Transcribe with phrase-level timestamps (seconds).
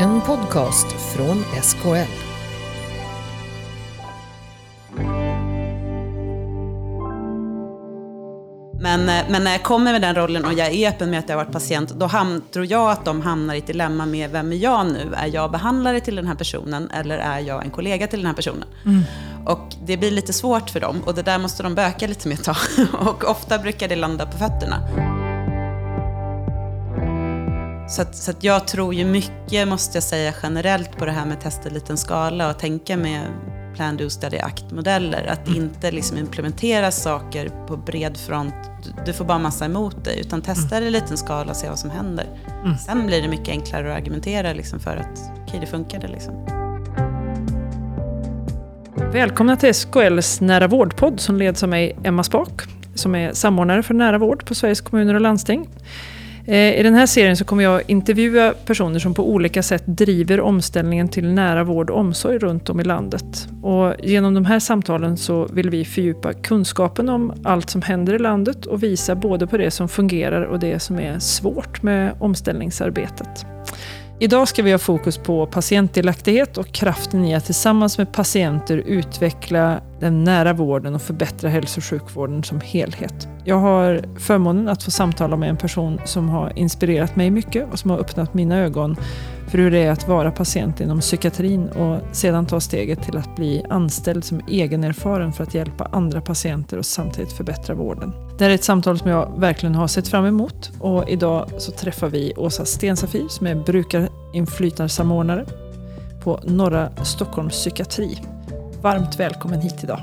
[0.00, 0.86] En podcast
[1.16, 1.88] från SKL.
[8.80, 11.28] Men, eh, men när jag kommer med den rollen och jag är öppen med att
[11.28, 14.30] jag har varit patient, då ham, tror jag att de hamnar i ett dilemma med
[14.30, 15.14] vem är jag nu?
[15.16, 18.34] Är jag behandlare till den här personen eller är jag en kollega till den här
[18.34, 18.68] personen?
[18.84, 19.02] Mm.
[19.46, 22.38] Och det blir lite svårt för dem och det där måste de böka lite med
[22.38, 22.56] ett tag.
[22.92, 24.80] Och ofta brukar det landa på fötterna.
[27.88, 31.26] Så, att, så att jag tror ju mycket, måste jag säga generellt, på det här
[31.26, 33.22] med testa i liten skala och tänka med
[33.74, 35.26] plan, do, study, act-modeller.
[35.26, 38.54] Att inte liksom implementera saker på bred front.
[39.06, 40.20] Du, får bara massa emot dig.
[40.20, 42.26] Utan testa det i liten skala och se vad som händer.
[42.86, 46.08] Sen blir det mycket enklare att argumentera liksom för att okej, okay, det funkade.
[46.08, 46.46] Liksom.
[49.12, 52.62] Välkomna till SKLs Nära vårdpodd som leds av mig, Emma Spak,
[52.94, 55.68] som är samordnare för nära vård på Sveriges kommuner och landsting.
[56.48, 60.40] Eh, I den här serien så kommer jag intervjua personer som på olika sätt driver
[60.40, 63.48] omställningen till nära vård och omsorg runt om i landet.
[63.62, 68.18] Och genom de här samtalen så vill vi fördjupa kunskapen om allt som händer i
[68.18, 73.46] landet och visa både på det som fungerar och det som är svårt med omställningsarbetet.
[74.20, 79.80] Idag ska vi ha fokus på patientdelaktighet och kraften i att tillsammans med patienter utveckla
[80.00, 83.28] den nära vården och förbättra hälso och sjukvården som helhet.
[83.44, 87.78] Jag har förmånen att få samtala med en person som har inspirerat mig mycket och
[87.78, 88.96] som har öppnat mina ögon
[89.48, 93.36] för hur det är att vara patient inom psykiatrin och sedan ta steget till att
[93.36, 98.12] bli anställd som egenerfaren för att hjälpa andra patienter och samtidigt förbättra vården.
[98.38, 101.72] Det här är ett samtal som jag verkligen har sett fram emot och idag så
[101.72, 105.46] träffar vi Åsa Stensafir som är brukarinflytandesamordnare
[106.24, 108.18] på Norra Stockholms psykiatri.
[108.82, 110.00] Varmt välkommen hit idag.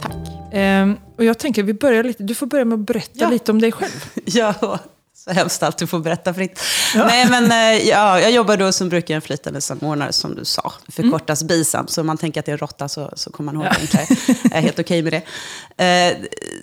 [0.00, 0.12] Tack.
[0.52, 3.30] Ehm, och jag tänker vi börjar lite, du får börja med att berätta Ja.
[3.30, 4.04] lite om dig själv.
[4.24, 4.78] Ja,
[5.24, 6.60] så hemskt att du får berätta fritt.
[6.94, 10.72] Nej, men eh, ja, jag jobbar då som brukarinflytande samordnare som du sa.
[10.86, 13.52] Det förkortas BISAM, så om man tänker att det är en råtta så, så kommer
[13.52, 14.06] man ihåg det enklare.
[14.42, 15.22] Jag är helt okej med det.
[15.84, 16.16] Eh,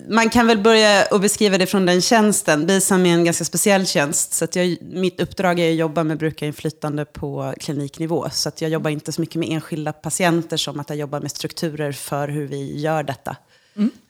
[0.08, 2.66] man kan väl börja och beskriva det från den tjänsten.
[2.66, 4.32] BISAM är en ganska speciell tjänst.
[4.32, 8.30] Så att jag, mitt uppdrag är att jobba med brukarinflytande på kliniknivå.
[8.32, 11.30] Så att jag jobbar inte så mycket med enskilda patienter som att jag jobbar med
[11.30, 13.36] strukturer för hur vi gör detta.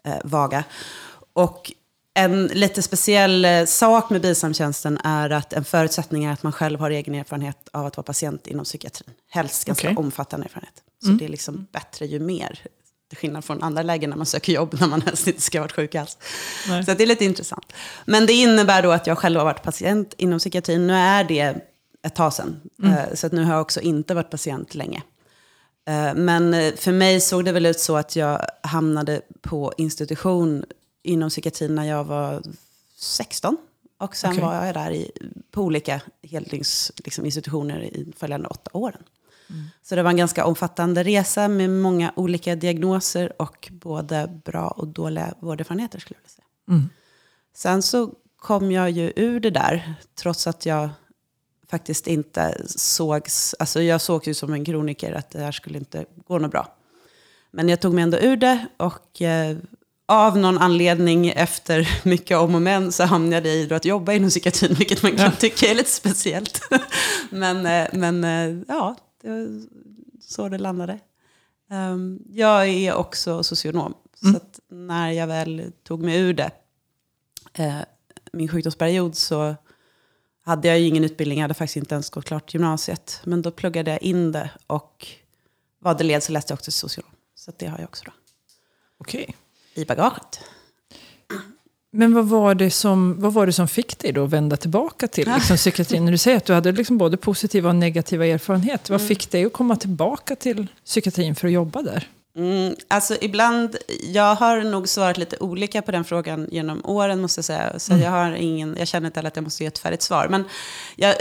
[0.04, 0.64] Eh, vaga.
[1.32, 1.72] Och
[2.16, 6.80] en lite speciell eh, sak med bisamtjänsten är att en förutsättning är att man själv
[6.80, 9.10] har egen erfarenhet av att vara patient inom psykiatrin.
[9.30, 9.96] Helst ganska Okej.
[9.96, 10.74] omfattande erfarenhet.
[11.04, 12.60] Så det är liksom bättre ju mer.
[13.08, 15.62] Till skillnad från andra lägen när man söker jobb när man helst inte ska ha
[15.64, 16.18] varit sjuk alls.
[16.68, 16.84] Nej.
[16.84, 17.72] Så det är lite intressant.
[18.04, 20.86] Men det innebär då att jag själv har varit patient inom psykiatrin.
[20.86, 21.54] Nu är det
[22.02, 22.60] ett tag sedan.
[22.84, 25.02] Eh, Så att nu har jag också inte varit patient länge.
[25.88, 30.64] Eh, Men för mig såg det väl ut så att jag hamnade på institution
[31.06, 32.42] inom psykiatrin när jag var
[32.96, 33.56] 16.
[33.98, 34.44] Och sen Okej.
[34.44, 35.10] var jag där i,
[35.50, 39.02] på olika heldygns liksom, institutioner i följande åtta åren.
[39.82, 44.88] Så det var en ganska omfattande resa med många olika diagnoser och både bra och
[44.88, 46.46] dåliga vårderfarenheter skulle jag vilja säga.
[47.54, 50.88] Sen så kom jag ju ur det där, trots att jag
[51.68, 56.04] faktiskt inte sågs, alltså jag såg ju som en kroniker att det här skulle inte
[56.26, 56.76] gå något bra.
[57.50, 59.56] Men jag tog mig ändå ur det och eh,
[60.06, 64.30] av någon anledning efter mycket om och men så hamnade jag i att jobba inom
[64.30, 65.30] psykiatrin, vilket man kan Ja.
[65.30, 66.60] tycka är lite speciellt.
[67.30, 69.62] men eh, men eh, ja, det var
[70.20, 70.98] så det landade.
[71.70, 76.50] Ehm, jag är också socionom, så att när jag väl tog mig ur det,
[77.54, 77.78] eh,
[78.32, 79.56] min sjukdomsperiod, så
[80.44, 81.38] hade jag ju ingen utbildning.
[81.38, 83.20] Jag hade faktiskt inte ens gått klart gymnasiet.
[83.24, 85.06] Men då pluggade jag in det och
[85.78, 87.10] vad det led så läste jag också socionom.
[87.34, 88.12] Så det har jag också då
[88.98, 89.36] Okej.
[89.78, 90.40] I bagaget.
[91.90, 95.08] Men vad var, det som, vad var det som fick dig då att vända tillbaka
[95.08, 96.04] till liksom, psykiatrin?
[96.04, 98.92] När du säger att du hade liksom både positiva och negativa erfarenheter.
[98.92, 102.08] Vad fick dig att komma tillbaka till psykiatrin för att jobba där?
[102.36, 107.38] Mm, alltså ibland, jag har nog svarat lite olika på den frågan genom åren måste
[107.38, 107.78] jag säga.
[107.78, 110.28] Så jag, har ingen, jag känner inte heller att jag måste ge ett färdigt svar.
[110.30, 110.44] Men
[110.96, 111.14] jag,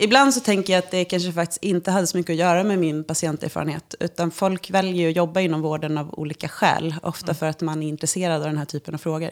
[0.00, 2.78] ibland så tänker jag att det kanske faktiskt inte hade så mycket att göra med
[2.78, 3.94] min patienterfarenhet.
[4.00, 6.94] Utan folk väljer att jobba inom vården av olika skäl.
[7.02, 9.30] Ofta för att man är intresserad av den här typen av frågor.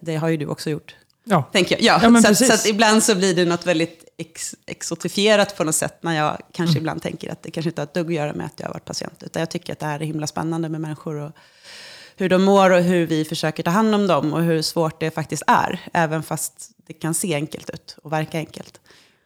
[0.00, 0.94] Det har ju du också gjort.
[1.24, 1.82] Ja, Tänker jag.
[1.82, 2.48] Ja, Ja, men så, att, precis.
[2.48, 6.02] så att ibland så blir det något väldigt ex, exotifierat på något sätt.
[6.02, 6.82] När jag kanske Mm.
[6.82, 8.72] ibland tänker att det kanske inte har ett dugg att göra med att jag har
[8.74, 9.22] varit patient.
[9.22, 11.14] Utan jag tycker att det här är himla spännande med människor.
[11.16, 11.32] Och
[12.16, 14.32] hur de mår och hur vi försöker ta hand om dem.
[14.32, 15.80] Och hur svårt det faktiskt är.
[15.92, 18.80] Även fast det kan se enkelt ut och verka enkelt.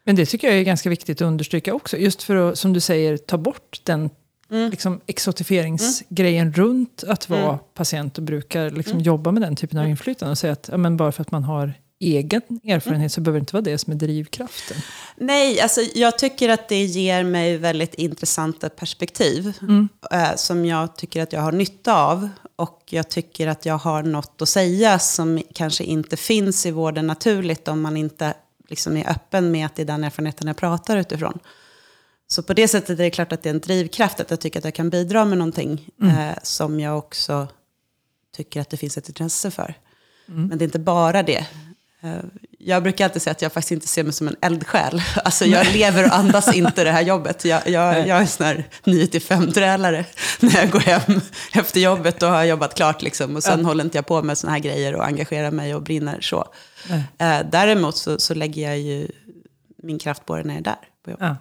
[0.04, 1.96] Men det tycker jag är ganska viktigt att understryka också.
[1.96, 4.10] Just för att, som du säger, ta bort den
[4.50, 4.70] Mm.
[4.70, 10.30] liksom, exotifieringsgrejen runt att vara patient och brukar liksom, jobba med den typen av inflytande.
[10.30, 13.42] Och säga att ja, men bara för att man har egen erfarenhet så behöver det
[13.42, 14.76] inte vara det som är drivkraften.
[15.16, 19.52] Nej, alltså jag tycker att det ger mig väldigt intressanta perspektiv.
[19.62, 19.88] Mm.
[20.10, 22.28] Eh, som jag tycker att jag har nytta av.
[22.56, 27.06] Och jag tycker att jag har något att säga som kanske inte finns i vården
[27.06, 28.34] naturligt om man inte
[28.70, 31.38] liksom är öppen med att det är den erfarenheten jag pratar utifrån.
[32.26, 34.58] Så på det sättet är det klart att det är en drivkraft, att jag tycker
[34.58, 37.48] att jag kan bidra med någonting eh, som jag också
[38.36, 39.74] tycker att det finns ett intresse för.
[40.48, 41.46] Men det är inte bara det.
[42.02, 42.10] Eh,
[42.58, 45.02] Jag brukar alltid säga att jag faktiskt inte ser mig som en eldsjäl.
[45.24, 47.44] Alltså jag lever och andas inte det här jobbet.
[47.44, 50.04] Jag, jag, jag är en sån här 9-5-trälare.
[50.40, 51.20] När jag går hem
[51.54, 53.02] efter jobbet då har jobbat klart.
[53.02, 55.82] Liksom, och sen håller inte jag på med såna här grejer och engagerar mig och
[55.82, 56.46] brinner så.
[57.18, 59.08] Eh, däremot så, så lägger jag ju
[59.82, 60.78] min kraft på det när jag är där.
[61.04, 61.26] På jobbet.
[61.26, 61.36] Ja.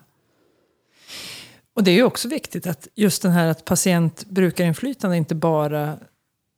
[1.76, 5.98] Och det är ju också viktigt att just den här att patientbrukarinflytande inte bara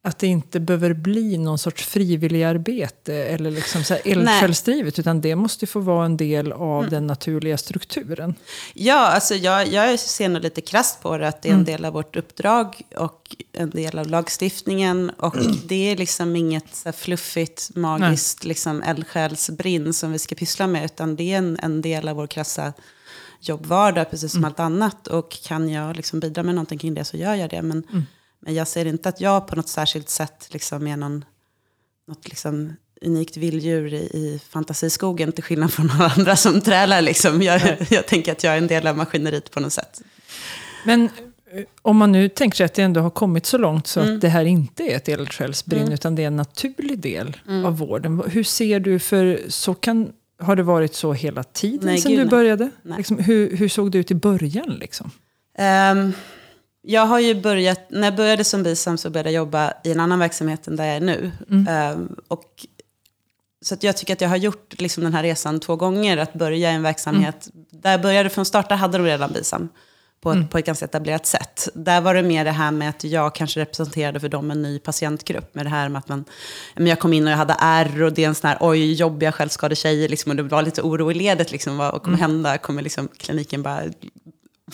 [0.04, 5.68] att det inte behöver bli någon sorts frivilligarbete eller liksom så eldsjälsdrivet, utan det måste
[5.68, 8.36] få vara en del av den naturliga strukturen.
[8.74, 11.86] Ja, alltså jag, jag ser nog lite krasst på det, att det är en del
[11.86, 15.10] av vårt uppdrag och en del av lagstiftningen.
[15.10, 20.86] Och det är liksom inget så fluffigt, magiskt liksom eldsjälsbrinn som vi ska pyssla med,
[20.86, 22.74] utan det är en, en del av vår krassa
[23.40, 25.08] jobbvardag, precis som allt annat.
[25.08, 27.62] Och kan jag liksom bidra med någonting kring det så gör jag det.
[27.62, 27.84] Men,
[28.42, 31.26] men jag ser inte att jag på något särskilt sätt liksom är någon,
[32.08, 37.02] något liksom unikt vilddjur i, i fantasiskogen, till skillnad från alla andra som trälar.
[37.02, 37.42] Liksom.
[37.42, 40.02] Jag, jag tänker att jag är en del av maskineriet på något sätt.
[40.86, 44.00] Men eh, om man nu tänker sig att det ändå har kommit så långt så
[44.00, 48.24] att det här inte är ett eldsjälsbrinn utan det är en naturlig del av vården.
[48.28, 52.26] Hur ser du, för så kan, har det varit så hela tiden Nej, sedan gud,
[52.26, 52.70] du började?
[52.98, 54.70] Liksom, hur, hur såg det ut i början?
[54.70, 55.12] Liksom?
[55.58, 56.14] Ehm,
[56.82, 60.00] jag har ju börjat, när jag började som bisam så började jag jobba i en
[60.00, 61.32] annan verksamhet än där jag är nu.
[61.70, 62.66] Ehm, och,
[63.62, 66.34] så att jag tycker att jag har gjort liksom den här resan två gånger, att
[66.34, 67.50] börja i en verksamhet.
[67.72, 69.70] Där jag började från start, där hade de redan bisam.
[70.22, 71.70] På ett, på ett ganska etablerat sätt.
[71.74, 74.80] Där var det mer det här med att jag kanske representerade för dem en ny
[74.80, 75.56] patientgrupp.
[75.56, 76.26] Med det här med att man,
[76.76, 78.94] men jag kom in och jag hade R och det är en sån här, oj,
[78.94, 80.10] jobbiga självskadetjejer.
[80.10, 82.58] Liksom, och det var lite oro i ledet, liksom, vad kommer hända?
[82.58, 83.84] Kommer liksom kliniken bara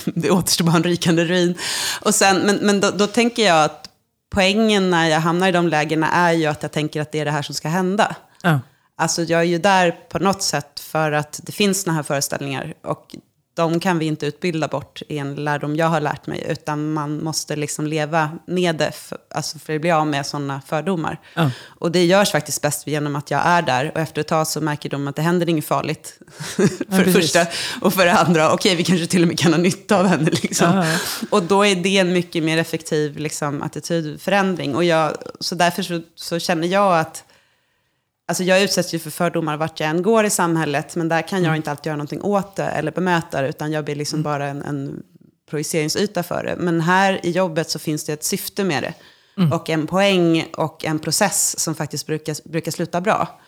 [0.15, 1.57] det återstår bara en rykande ruin.
[2.01, 3.89] Och sen, men men då, då tänker jag att
[4.29, 7.25] poängen när jag hamnar i de lägena är ju att jag tänker att det är
[7.25, 8.15] det här som ska hända.
[8.41, 8.59] Ja.
[8.97, 12.73] Alltså jag är ju där på något sätt för att det finns såna här föreställningar.
[12.83, 13.15] Och
[13.57, 16.45] de kan vi inte utbilda bort i en lärdom jag har lärt mig.
[16.49, 20.61] Utan man måste liksom leva med det, för, alltså för att bli av med sådana
[20.67, 21.19] fördomar.
[21.33, 21.51] Ja.
[21.65, 23.91] Och det görs faktiskt bäst genom att jag är där.
[23.95, 26.19] Och efter ett tag så märker de att det händer inget farligt.
[26.55, 27.13] för det precis.
[27.15, 27.45] första.
[27.81, 30.29] Och för det andra, okej vi kanske till och med kan ha nytta av henne.
[30.29, 30.75] Liksom.
[30.75, 30.97] Ja, ja.
[31.29, 34.75] Och då är det en mycket mer effektiv liksom, attitydförändring.
[34.75, 37.23] Och jag, så därför så, så känner jag att
[38.29, 41.43] Alltså jag utsätts ju för fördomar vart jag än går i samhället, men där kan
[41.43, 44.47] jag inte alltid göra någonting åt det eller bemöta det, utan jag blir liksom bara
[44.47, 45.03] en, en
[45.49, 46.55] projiceringsyta för det.
[46.57, 48.93] Men här i jobbet så finns det ett syfte med det.
[49.53, 53.39] Och en poäng och en process som faktiskt brukar, brukar sluta bra.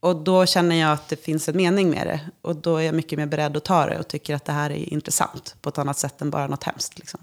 [0.00, 2.20] Och då känner jag att det finns en mening med det.
[2.42, 4.70] Och då är jag mycket mer beredd att ta det och tycker att det här
[4.70, 6.98] är intressant på ett annat sätt än bara något hemskt.
[6.98, 7.20] Liksom.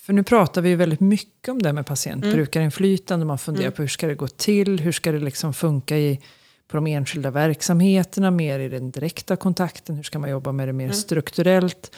[0.00, 1.84] För nu pratar vi ju väldigt mycket om det här med Mm.
[1.84, 3.26] patientbrukarinflytande.
[3.26, 4.80] Man funderar på hur ska det gå till?
[4.80, 6.20] Hur ska det liksom funka i,
[6.68, 8.30] på de enskilda verksamheterna?
[8.30, 9.96] Mer i den direkta kontakten?
[9.96, 10.94] Hur ska man jobba med det mer Mm.
[10.94, 11.90] strukturellt?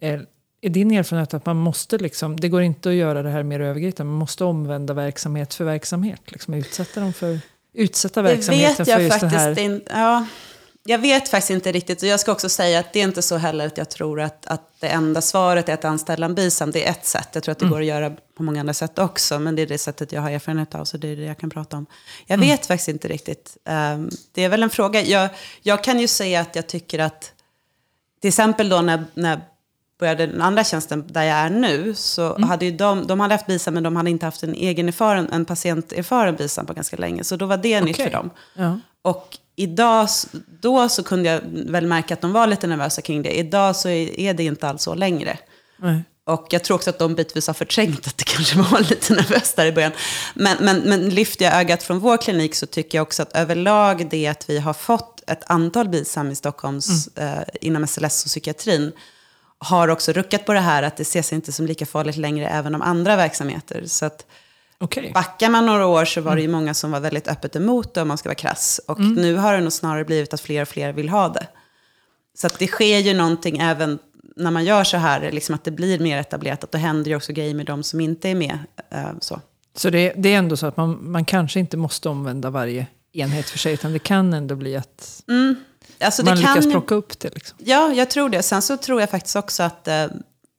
[0.00, 0.26] Är,
[0.60, 3.60] är din erfarenhet att man måste liksom, det går inte att göra det här mer
[3.60, 6.20] övergripande, man måste omvända verksamhet för verksamhet?
[6.26, 7.38] Liksom utsätta dem för,
[7.74, 9.58] utsätta verksamheten för just det här.
[9.58, 9.92] inte.
[9.92, 10.26] Ja,
[10.84, 12.02] jag vet faktiskt inte riktigt.
[12.02, 14.46] Och jag ska också säga att det är inte så heller att jag tror att,
[14.46, 16.70] att det enda svaret är att anställa en bisam.
[16.70, 17.28] Det är ett sätt.
[17.32, 17.72] Jag tror att det Mm.
[17.72, 19.38] går att göra på många andra sätt också.
[19.38, 20.84] Men det är det sättet jag har erfarenhet av.
[20.84, 21.86] Så det är det jag kan prata om.
[22.26, 22.48] Jag Mm.
[22.48, 23.56] vet faktiskt inte riktigt.
[23.64, 25.02] Ehm, det är väl en fråga.
[25.02, 25.28] Jag,
[25.62, 27.32] jag kan ju säga att jag tycker att
[28.20, 29.40] till exempel då när, när jag
[30.00, 32.48] började den andra tjänsten där jag är nu, så Mm.
[32.48, 35.28] hade ju de, de hade haft BISAM, men de hade inte haft en egen erfaren,
[35.32, 37.24] en patienterfaren BISAM på ganska länge.
[37.24, 38.06] Så då var det nytt Okej.
[38.06, 38.30] för dem.
[38.54, 38.80] Ja.
[39.02, 40.08] Och idag,
[40.60, 43.38] då så kunde jag väl märka att de var lite nervösa kring det.
[43.38, 45.38] Idag så är det inte alls så längre.
[45.76, 46.02] Nej.
[46.24, 49.56] Och jag tror också att de bitvis har förträngt att det kanske var lite nervöst
[49.56, 49.92] där i början.
[50.34, 54.08] Men, men, men lyfter jag ögat från vår klinik så tycker jag också att överlag
[54.10, 58.92] det att vi har fått ett antal BISAM i Stockholms, eh, inom SLS och psykiatrin
[59.58, 62.74] har också ruckat på det här att det ses inte som lika farligt längre även
[62.74, 63.84] om andra verksamheter.
[63.86, 64.26] Så att
[64.82, 65.10] Okej.
[65.14, 68.02] backar man några år så var det ju många som var väldigt öppet emot det
[68.02, 68.80] om man ska vara krass.
[68.88, 71.46] Och nu har det nog snarare blivit att fler och fler vill ha det.
[72.34, 73.98] Så det sker ju någonting även
[74.36, 76.64] när man gör så här, liksom att det blir mer etablerat.
[76.64, 78.58] Att då händer ju också grejer med de som inte är med.
[78.90, 79.40] eh, så.
[79.76, 83.50] Så det, det är ändå så att man, man kanske inte måste omvända varje enhet
[83.50, 85.54] för sig, utan det kan ändå bli att Mm.
[86.00, 87.34] Alltså, man kan lyckas ju- plocka upp det.
[87.34, 87.58] Liksom.
[87.64, 88.42] Ja, jag tror det.
[88.42, 90.04] Sen så tror jag faktiskt också att eh,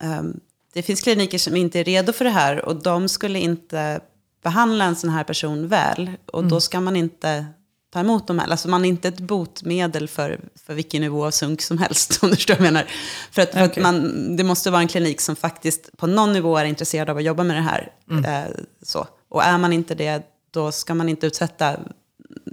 [0.03, 0.39] ehm,
[0.73, 3.99] det finns kliniker som inte är redo för det här och de skulle inte
[4.43, 6.11] behandla en sån här person väl.
[6.25, 7.45] Och då ska man inte
[7.93, 8.39] ta emot dem.
[8.39, 12.29] Alltså man är inte ett botemedel för, för vilken nivå av sunk som helst, om
[12.29, 12.87] du förstår vad jag menar.
[13.31, 13.83] För att, för att Okej.
[13.83, 17.23] man, det måste vara en klinik som faktiskt på någon nivå är intresserad av att
[17.23, 17.91] jobba med det här.
[18.09, 18.43] Eh,
[18.81, 19.07] så.
[19.29, 21.79] Och är man inte det, då ska man inte utsätta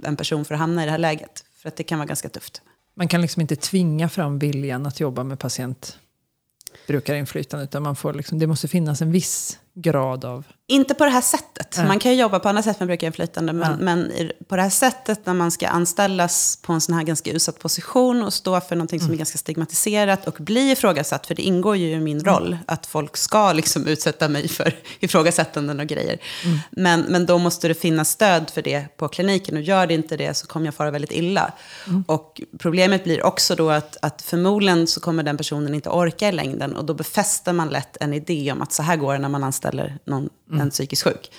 [0.03, 1.43] en person för att hamna i det här läget.
[1.61, 2.61] För att det kan vara ganska tufft.
[2.95, 8.39] Man kan liksom inte tvinga fram viljan att jobba med patientbrukarinflytande, utan man får liksom,
[8.39, 10.43] det måste finnas en viss grad av...
[10.67, 11.75] Inte på det här sättet.
[11.77, 11.87] Nej.
[11.87, 13.53] Man kan ju jobba på andra sätt med brukarinflytande.
[13.53, 13.77] Men, Ja.
[13.79, 14.11] men
[14.47, 18.23] på det här sättet när man ska anställas på en sån här ganska utsatt position
[18.23, 19.07] och stå för någonting Mm.
[19.07, 21.27] som är ganska stigmatiserat och bli ifrågasatt.
[21.27, 22.33] För det ingår ju i min Mm.
[22.33, 26.17] roll att folk ska liksom utsätta mig för ifrågasättanden och grejer.
[26.45, 26.59] Mm.
[26.71, 29.55] Men, men då måste det finnas stöd för det på kliniken.
[29.57, 31.51] Och gör det inte det så kommer jag fara väldigt illa.
[31.87, 32.03] Mm.
[32.07, 36.31] Och problemet blir också då att, att förmodligen så kommer den personen inte orka i
[36.31, 36.75] längden.
[36.75, 39.43] Och då befäster man lätt en idé om att så här går det när man
[39.65, 40.61] anställer någon, Mm.
[40.61, 41.31] en psykiskt sjuk.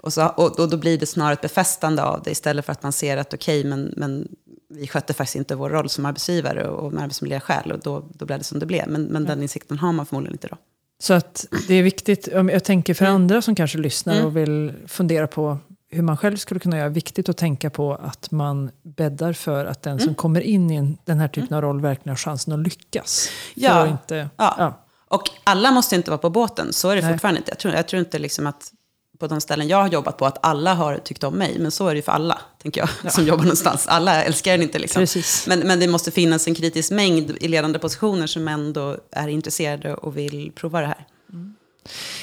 [0.00, 2.82] Och, så, och, och då blir det snarare ett befästande av det istället för att
[2.82, 4.28] man ser att okej, men, men
[4.68, 7.72] vi skötte faktiskt inte vår roll som arbetsgivare och, och med arbetsmiljöskäl.
[7.72, 8.88] Och då, då blev det som det blev.
[8.88, 10.56] Men, men den insikten har man förmodligen inte då.
[11.00, 14.26] Så att det är viktigt, jag tänker för andra som kanske lyssnar Mm.
[14.26, 15.58] och vill fundera på
[15.90, 19.82] hur man själv skulle kunna göra, viktigt att tänka på att man bäddar för att
[19.82, 20.04] den Mm.
[20.04, 23.28] som kommer in i en, den här typen av roll verkligen har chansen att lyckas.
[23.54, 23.72] Ja.
[23.82, 24.54] att inte, Ja.
[24.58, 24.78] ja.
[25.12, 27.12] Och alla måste inte vara på båten, så är det Nej.
[27.12, 27.50] fortfarande inte.
[27.50, 28.72] Jag tror, jag tror inte liksom att
[29.18, 31.86] på de ställen jag har jobbat på att alla har tyckt om mig, men så
[31.88, 33.86] är det ju för alla, tänker jag, som jobbar någonstans.
[33.86, 35.00] Alla älskar den inte liksom.
[35.02, 35.46] Precis.
[35.48, 39.94] Men, men det måste finnas en kritisk mängd i ledande positioner som ändå är intresserade
[39.94, 41.06] och vill prova det här.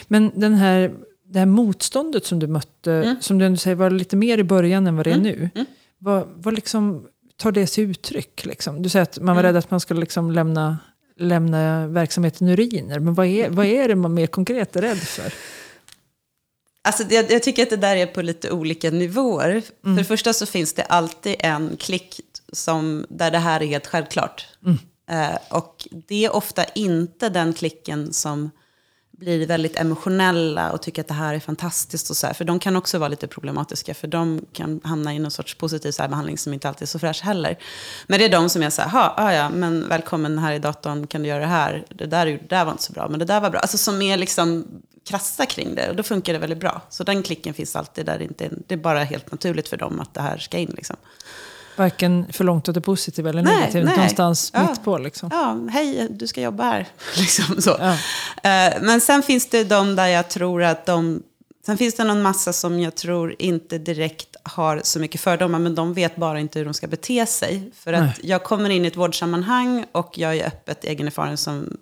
[0.08, 0.92] Men den här,
[1.26, 3.16] det här motståndet som du mötte, Mm.
[3.22, 5.50] som du ändå säger var lite mer i början än vad det är nu.
[5.98, 8.46] Vad, vad liksom tar det sig uttryck?
[8.46, 8.82] Liksom?
[8.82, 9.54] Du säger att man var Mm.
[9.54, 10.78] rädd att man skulle liksom lämna,
[11.20, 13.00] lämna verksamheten uriner.
[13.00, 15.34] Men vad är, vad är det man mer konkret är rädd för?
[16.82, 19.62] Alltså, jag, jag tycker att det där är på lite olika nivåer.
[19.84, 22.22] För det första så finns det alltid en klick
[22.54, 24.48] som, där det här är helt självklart.
[25.10, 28.52] Eh, och det är ofta inte den klicken som
[29.20, 32.10] blir väldigt emotionella och tycker att det här är fantastiskt.
[32.10, 35.20] Och så här, för de kan också vara lite problematiska, för de kan hamna i
[35.20, 37.58] någon sorts positiv särbehandling som inte alltid är så fräsch heller.
[38.08, 41.22] Men det är de som är så här, ja, men välkommen här i datorn, kan
[41.22, 41.86] du göra det här?
[41.90, 43.60] Det där, det där var inte så bra, men det där var bra.
[43.60, 44.68] Alltså som är liksom
[45.10, 46.82] krassa kring det, och då funkar det väldigt bra.
[46.90, 50.00] Så den klicken finns alltid där, det, inte det är bara helt naturligt för dem
[50.00, 50.74] att det här ska in.
[50.76, 50.96] Liksom.
[51.80, 53.96] Varken för långt åt det positiva eller Nej, negativt, nej.
[53.96, 54.68] någonstans Ja.
[54.70, 54.98] mitt på.
[54.98, 55.30] Liksom.
[55.34, 56.88] Ja, hej, du ska jobba här.
[57.18, 57.78] liksom så.
[57.80, 57.92] Ja.
[58.68, 61.24] Eh, Men sen finns det de där jag tror att de...
[61.66, 65.76] Sen finns det någon massa som jag tror inte direkt har så mycket fördomar, men
[65.76, 67.72] de vet bara inte hur de ska bete sig.
[67.76, 68.14] För att Nej.
[68.24, 71.78] jag kommer in i ett vårdsammanhang och jag är öppet egenerfaren som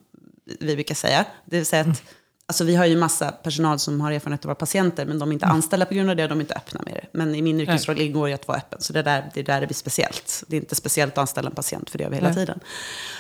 [0.60, 1.26] vi brukar säga.
[1.46, 2.02] Det vill säga att
[2.50, 5.34] Alltså vi har ju massa personal som har erfarenhet av vara patienter, men de är
[5.34, 7.18] inte anställda på grund av det, och de är inte öppna med det.
[7.18, 9.74] Men i min yrkesroll ingår ju att vara öppen, så det där, det där är
[9.74, 10.44] speciellt.
[10.48, 12.36] Det är inte speciellt att anställa en patient, för det gör vi hela Nej.
[12.38, 12.60] tiden.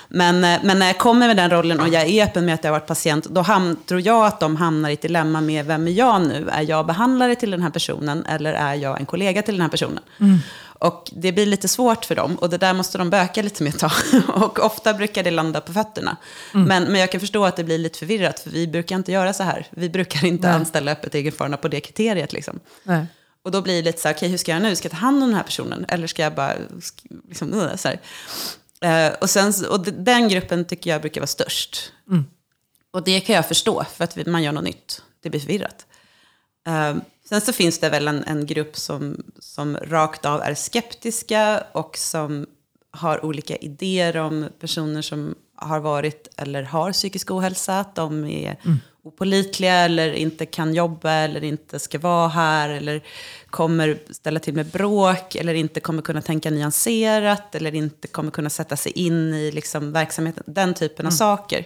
[0.10, 2.64] Men, eh, men när jag kommer med den rollen och jag är öppen med att
[2.64, 5.66] jag har varit patient, då ham- tror jag att de hamnar i ett dilemma med
[5.66, 6.50] vem är jag nu?
[6.52, 9.70] Är jag behandlare till den här personen eller är jag en kollega till den här
[9.70, 10.04] personen?
[10.80, 13.74] Och det blir lite svårt för dem och det där måste de böka lite med
[13.74, 13.92] ett tag.
[14.28, 16.18] Och ofta brukar det landa på fötterna.
[16.52, 19.34] Men, men jag kan förstå att det blir lite förvirrat, för vi brukar inte göra
[19.34, 19.68] så här.
[19.70, 20.56] Vi brukar inte Nej.
[20.56, 22.34] anställa öppet egenförna på det kriteriet.
[22.34, 22.60] Liksom.
[22.84, 23.06] Nej.
[23.44, 24.76] Och då blir det lite så här, okej hur ska jag nu?
[24.76, 25.86] Ska jag ta hand om den här personen?
[25.88, 26.54] Eller ska jag bara,
[27.28, 28.00] liksom, så här.
[28.82, 31.92] Eh, och, sen, och den gruppen tycker jag brukar vara störst.
[32.92, 35.02] Och det kan jag förstå, för att man gör något nytt.
[35.24, 35.86] Det blir förvirrat.
[37.30, 41.98] Sen så finns det väl en, en grupp som, som rakt av är skeptiska och
[41.98, 42.46] som
[42.92, 47.80] har olika idéer om personer som har varit eller har psykisk ohälsa.
[47.80, 48.56] Att de är
[49.04, 52.70] opolitliga eller inte kan jobba eller inte ska vara här.
[52.70, 53.04] Eller
[53.50, 57.56] kommer ställa till med bråk eller inte kommer kunna tänka nyanserat.
[57.56, 60.44] Eller inte kommer kunna sätta sig in i liksom, verksamheten.
[60.48, 61.66] Den typen av saker.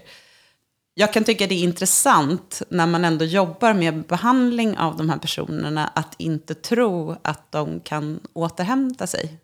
[1.02, 5.18] Jag kan tycka det är intressant när man ändå jobbar med behandling av de här
[5.18, 9.38] personerna att inte tro att de kan återhämta sig.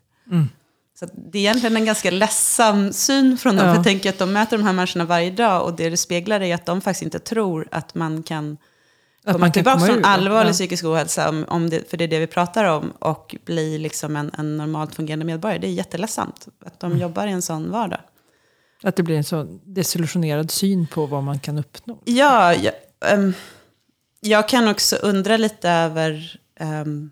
[0.98, 3.66] Så att det är egentligen en ganska ledsam syn från dem.
[3.66, 3.72] Ja.
[3.72, 6.40] För jag tänker att de möter de här människorna varje dag och det det speglar
[6.40, 8.56] är att de faktiskt inte tror att man kan
[9.24, 10.52] Att komma man kan tillbaka komma från ur allvarlig Ja.
[10.52, 14.16] psykisk ohälsa, om, om det, för det är det vi pratar om, och bli liksom
[14.16, 15.58] en, en normalt fungerande medborgare.
[15.58, 16.98] Det är jätteledsamt att Mm.
[16.98, 18.00] de jobbar i en sån vardag.
[18.82, 21.98] Att det blir en så desillusionerad syn på vad man kan uppnå.
[22.04, 22.72] Ja, jag,
[23.06, 23.32] ehm,
[24.20, 26.40] jag kan också undra lite över...
[26.60, 27.10] ehm,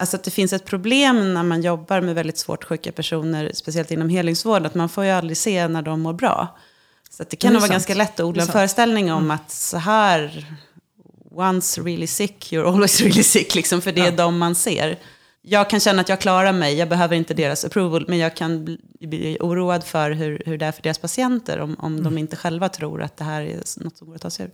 [0.00, 3.90] Alltså att det finns ett problem när man jobbar med väldigt svårt sjuka personer, speciellt
[3.90, 6.58] inom helhetsvård, att man får ju aldrig se när de mår bra.
[7.10, 7.72] Så det kan nog vara sant.
[7.74, 10.46] ganska lätt att odla en föreställning om att så här,
[11.30, 14.10] once really sick, you're always really sick, liksom, för det är Ja.
[14.10, 14.98] de man ser.
[15.50, 18.64] Jag kan känna att jag klarar mig, jag behöver inte deras approval, men jag kan
[18.64, 22.04] bli, bli oroad för hur, hur det är för deras patienter om, om Mm.
[22.04, 24.50] de inte själva tror att det här är något som går att ta sig ur.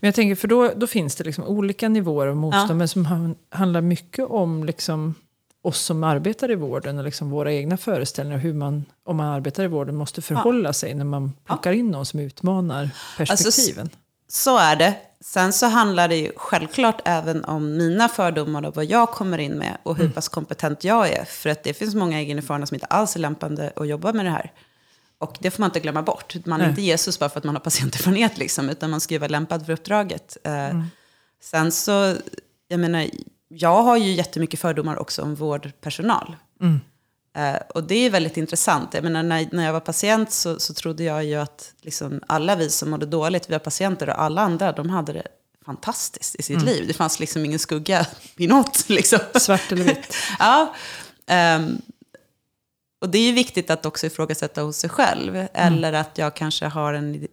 [0.00, 2.74] Men jag tänker, för då, då finns det liksom olika nivåer av motstånd, Ja.
[2.74, 5.14] men som han- handlar mycket om liksom
[5.62, 9.64] oss som arbetar i vården och liksom våra egna föreställningar, hur man, om man arbetar
[9.64, 12.82] i vården, måste förhålla sig när man plockar in någon som utmanar
[13.18, 13.90] Alltså, perspektiven.
[14.34, 14.96] Så är det.
[15.20, 19.52] Sen så handlar det ju självklart även om mina fördomar och vad jag kommer in
[19.52, 21.24] med och hur pass kompetent jag är.
[21.24, 24.30] För att det finns många egenerfarna som inte alls är lämpande att jobba med det
[24.30, 24.52] här.
[25.18, 26.34] Och det får man inte glömma bort.
[26.46, 26.70] Man är Nej.
[26.70, 29.66] inte Jesus bara för att man har patienterfarenhet, liksom, utan man ska ju vara lämpad
[29.66, 30.36] för uppdraget.
[30.44, 30.80] Eh,
[31.42, 32.14] Sen så,
[32.68, 33.06] jag menar,
[33.48, 36.36] jag har ju jättemycket fördomar också om vårdpersonal.
[37.34, 38.94] Eh, och det är väldigt intressant.
[38.94, 42.56] Jag menar, när, när jag var patient så, så trodde jag ju att liksom, alla
[42.56, 45.26] vi som mådde dåligt, vi var patienter och alla andra, de hade det
[45.66, 46.86] fantastiskt i sitt liv.
[46.86, 48.88] Det fanns liksom ingen skugga i något.
[48.88, 49.18] Liksom.
[49.34, 50.14] Svart eller vitt.
[50.38, 50.74] ja.
[51.26, 51.82] ehm,
[53.00, 55.46] och det är ju viktigt att också ifrågasätta hos sig själv.
[55.52, 57.26] Eller att jag kanske har en...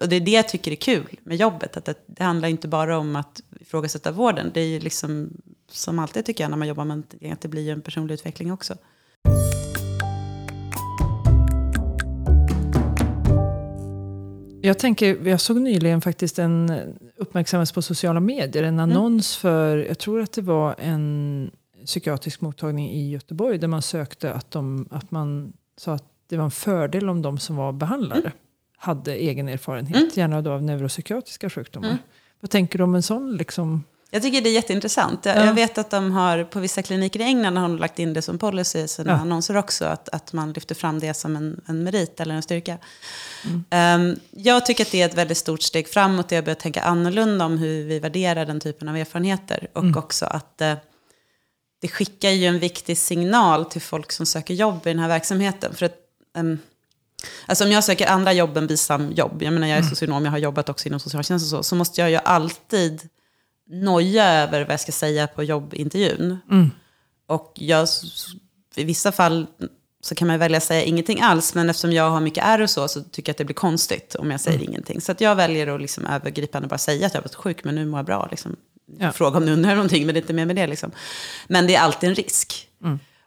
[0.00, 1.76] Och det är det jag tycker är kul med jobbet.
[1.76, 4.50] Att det, det handlar inte bara om att ifrågasätta vården.
[4.54, 5.30] Det är ju liksom,
[5.70, 7.02] som alltid tycker jag när man jobbar med
[7.32, 8.74] att det blir ju en personlig utveckling också.
[14.64, 16.72] Jag tänker, jag såg nyligen faktiskt en
[17.16, 21.50] uppmärksammas på sociala medier, en annons för, jag tror att det var en
[21.86, 26.44] psykiatrisk mottagning i Göteborg där man sökte att, de, att man sa att det var
[26.44, 28.32] en fördel om de som var behandlare
[28.76, 31.98] hade egen erfarenhet, gärna då av neuropsykiatriska sjukdomar.
[32.40, 33.84] Vad tänker du om en sån liksom?
[34.14, 35.24] Jag tycker det är jätteintressant.
[35.24, 35.44] Jag, Ja.
[35.44, 38.22] jag vet att de har, på vissa kliniker i England har de lagt in det
[38.22, 39.16] som policy i sina Ja.
[39.16, 39.84] annonser också.
[39.84, 42.78] Att, att man lyfter fram det som en, en merit eller en styrka.
[43.70, 46.32] Ehm, jag tycker att det är ett väldigt stort steg framåt.
[46.32, 49.68] Jag börjar tänka annorlunda om hur vi värderar den typen av erfarenheter.
[49.72, 50.74] Och också att eh,
[51.80, 55.74] det skickar ju en viktig signal till folk som söker jobb i den här verksamheten.
[55.74, 55.96] För att,
[56.36, 56.58] ehm,
[57.46, 60.38] Alltså om jag söker andra jobb än BISAM-jobb, jag menar jag är socionom, jag har
[60.38, 63.08] jobbat också inom socialtjänst och så, så måste jag ju alltid
[63.70, 66.38] noja över vad jag ska säga på jobbintervjun.
[67.26, 67.88] Och jag,
[68.76, 69.46] i vissa fall
[70.00, 72.70] så kan man välja att säga ingenting alls, men eftersom jag har mycket ärr och
[72.70, 75.00] så, så tycker jag att det blir konstigt om jag säger ingenting.
[75.00, 77.74] Så att jag väljer att liksom övergripande bara säga att jag har varit sjuk, men
[77.74, 78.28] nu mår jag bra.
[78.30, 78.56] Liksom.
[78.98, 79.12] Ja.
[79.12, 80.66] Fråga om ni undrar någonting, men det är inte mer med det.
[80.66, 80.90] Liksom.
[81.48, 82.68] Men det är alltid en risk.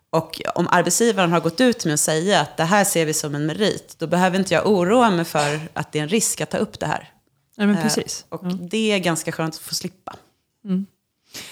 [0.10, 3.36] Och om arbetsgivaren har gått ut med att säga att det här ser vi som
[3.36, 6.50] en merit, då behöver inte jag oroa mig för att det är en risk att
[6.50, 7.12] ta upp det här.
[7.58, 8.26] Nej, men Eh, precis.
[8.30, 10.15] Och det är ganska skönt att få slippa.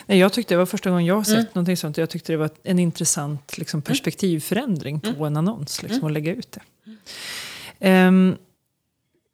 [0.06, 1.46] Nej, jag tyckte det var första gången jag sett Mm.
[1.54, 1.98] någonting sånt.
[1.98, 5.24] Jag tyckte det var en intressant liksom, perspektivförändring på Mm.
[5.24, 5.84] en annons.
[5.84, 6.62] Liksom, att lägga ut det.
[7.80, 8.36] Ehm,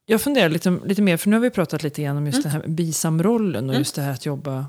[0.06, 2.52] jag funderar lite, lite mer, för nu har vi pratat lite grann om just Mm.
[2.52, 4.66] den här bisamrollen och just det här att jobba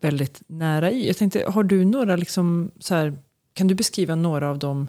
[0.00, 1.06] väldigt nära i.
[1.06, 3.18] Jag tänkte, har du några, liksom, så här,
[3.54, 4.88] kan du beskriva några av de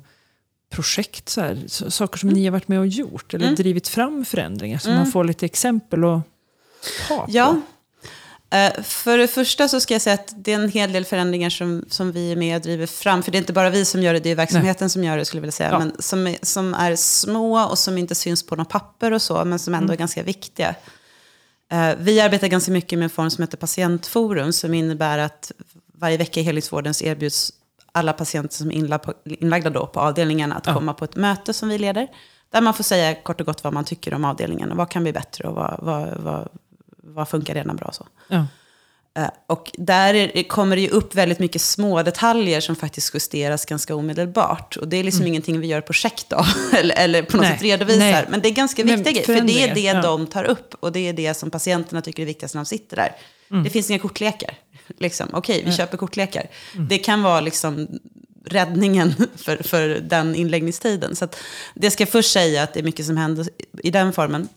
[0.69, 2.39] projekt, så här, saker som Mm.
[2.39, 6.03] ni har varit med och gjort eller drivit fram förändringar, så man får lite exempel
[6.03, 6.21] att
[7.07, 7.25] ta på?
[7.29, 7.61] Ja.
[8.51, 11.49] Eh, För det första så ska jag säga att det är en hel del förändringar
[11.49, 13.23] som, som vi är med och driver fram.
[13.23, 15.25] För det är inte bara vi som gör det, det är verksamheten som gör det
[15.25, 15.69] skulle jag vilja säga.
[15.71, 15.79] Ja.
[15.79, 19.45] Men som är, som är små och som inte syns på något papper och så,
[19.45, 20.75] men som ändå är ganska viktiga.
[21.71, 25.51] Eh, Vi arbetar ganska mycket med en form som heter patientforum, som innebär att
[25.93, 27.53] varje vecka i helhetsvården så erbjuds
[27.91, 29.03] alla patienter som är
[29.43, 32.07] inlagda då på avdelningen att komma på ett möte som vi leder.
[32.51, 35.03] Där man får säga kort och gott vad man tycker om avdelningen och vad kan
[35.03, 36.47] bli bättre och vad, vad, vad,
[37.13, 37.91] vad funkar redan bra.
[37.91, 38.07] Så.
[38.27, 38.45] Ja.
[39.17, 43.65] Eh, Och där är, kommer det ju upp väldigt mycket små detaljer som faktiskt justeras
[43.65, 44.77] ganska omedelbart.
[44.77, 46.45] Och det är liksom ingenting vi gör projekt av,
[46.77, 47.99] eller, eller på något Nej, sätt redovisar.
[47.99, 48.25] nej.
[48.29, 50.01] Men det är ganska viktiga grejer, för det är det ja.
[50.01, 50.75] de tar upp.
[50.79, 53.15] Och det är det som patienterna tycker är viktigast när de sitter där.
[53.63, 54.53] Det finns inga kortlekar.
[54.97, 55.29] Liksom.
[55.33, 56.47] Okej, vi köper kortlekar.
[56.89, 57.87] Det kan vara liksom
[58.45, 61.15] räddningen för, för den inläggningstiden.
[61.15, 61.35] Så att
[61.73, 63.47] det ska jag först säga att det är mycket som händer
[63.83, 64.47] i den formen.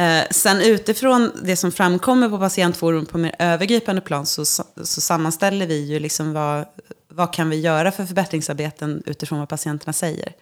[0.00, 5.66] Eh, sen utifrån det som framkommer på patientforum på mer övergripande plan så, så sammanställer
[5.66, 6.64] vi ju liksom vad,
[7.08, 10.32] vad kan vi göra för förbättringsarbeten utifrån vad patienterna säger.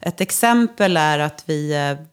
[0.00, 2.06] Ett exempel är att vi eh,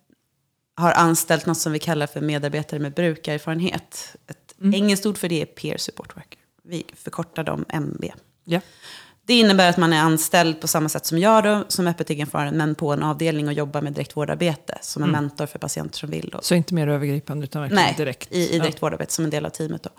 [0.76, 4.16] har anställt något som vi kallar för medarbetare med brukarerfarenhet.
[4.28, 6.40] Ett engelskt ord för det är peer support worker.
[6.63, 8.06] Vi förkortar dem MB.
[8.44, 8.62] Ja.
[9.28, 12.58] Det innebär att man är anställd på samma sätt som jag då, som öppet egenföraren,
[12.58, 16.30] men på en avdelning och jobbar med direktvårdarbete, som en mentor för patienter som vill.
[16.32, 16.40] Då.
[16.42, 18.32] Så inte mer övergripande utan verkligen Nej, direkt.
[18.32, 18.63] i, i Ja.
[18.63, 19.84] direktvårdarbete som en del av teamet.
[19.84, 19.90] Då.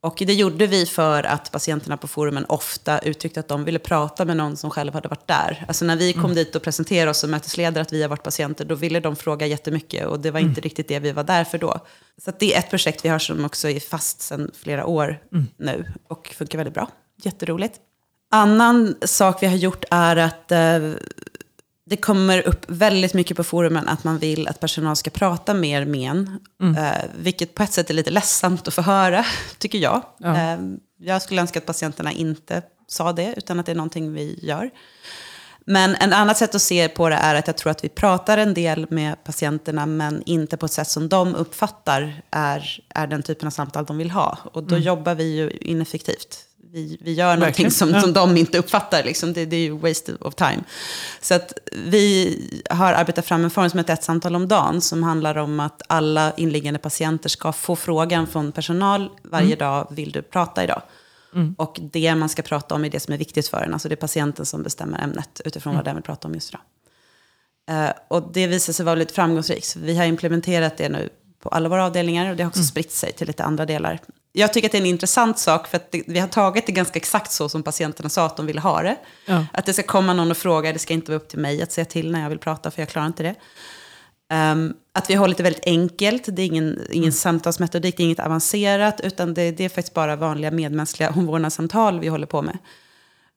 [0.00, 4.24] Och det gjorde vi för att patienterna på forumen ofta uttryckte att de ville prata
[4.24, 5.64] med någon som själv hade varit där.
[5.68, 6.34] Alltså när vi kom mm.
[6.34, 9.46] dit och presenterade oss som mötesledare att vi har varit patienter, då ville de fråga
[9.46, 10.62] jättemycket och det var inte mm.
[10.62, 11.80] riktigt det vi var där för då.
[12.24, 15.46] Så det är ett projekt vi har som också är fast sedan flera år mm.
[15.56, 16.88] nu och funkar väldigt bra.
[17.22, 17.80] Jätteroligt.
[18.30, 20.92] Annan sak vi har gjort är att eh,
[21.86, 25.84] det kommer upp väldigt mycket på forumen att man vill att personal ska prata mer
[25.84, 26.38] med en.
[26.62, 26.84] Mm.
[26.84, 29.24] Eh, vilket på ett sätt är lite ledsamt att få höra,
[29.58, 30.02] tycker jag.
[30.18, 30.36] Ja.
[30.36, 30.58] Eh,
[30.98, 34.70] jag skulle önska att patienterna inte sa det, utan att det är någonting vi gör.
[35.66, 38.38] Men en annat sätt att se på det är att jag tror att vi pratar
[38.38, 43.22] en del med patienterna, men inte på ett sätt som de uppfattar är, är den
[43.22, 44.38] typen av samtal de vill ha.
[44.52, 44.86] Och då mm.
[44.86, 48.00] jobbar vi ju ineffektivt vi, vi gör någonting som, ja.
[48.00, 49.02] som de inte uppfattar.
[49.04, 49.32] Liksom.
[49.32, 50.64] Det, det, är ju waste of time.
[51.20, 52.36] Så att vi
[52.70, 54.80] har arbetat fram en form som heter ett samtal om dagen.
[54.80, 59.58] Som handlar om att alla inliggande patienter ska få frågan från personal varje mm.
[59.58, 59.86] dag.
[59.90, 60.82] Vill du prata idag?
[61.34, 61.54] Mm.
[61.58, 63.72] Och det man ska prata om är det som är viktigt för en.
[63.72, 65.78] Alltså det är patienten som bestämmer ämnet utifrån mm.
[65.78, 66.60] vad den vill prata om just idag.
[67.70, 69.76] Uh, och det visar sig vara lite framgångsrikt.
[69.76, 71.08] Vi har implementerat det nu
[71.42, 72.66] på alla våra avdelningar och det har också mm.
[72.66, 74.00] spritt sig till lite andra delar
[74.32, 76.72] jag tycker att det är en intressant sak för att det, vi har tagit det
[76.72, 78.96] ganska exakt så som patienterna sa att de ville ha det.
[79.26, 79.46] Ja.
[79.52, 81.72] Att det ska komma någon och fråga, det ska inte vara upp till mig att
[81.72, 83.34] säga till när jag vill prata för jag klarar inte det.
[84.52, 87.12] Um, att vi håller det väldigt enkelt, det är ingen, ingen mm.
[87.12, 92.08] samtalsmetodik, det är inget avancerat, utan det, det är faktiskt bara vanliga medmänskliga omvårdnadssamtal vi
[92.08, 92.58] håller på med.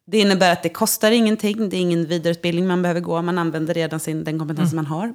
[0.06, 3.74] Det innebär att det kostar ingenting, det är ingen vidareutbildning man behöver gå, man använder
[3.74, 4.86] redan sin, den kompetens mm.
[4.86, 5.14] man har.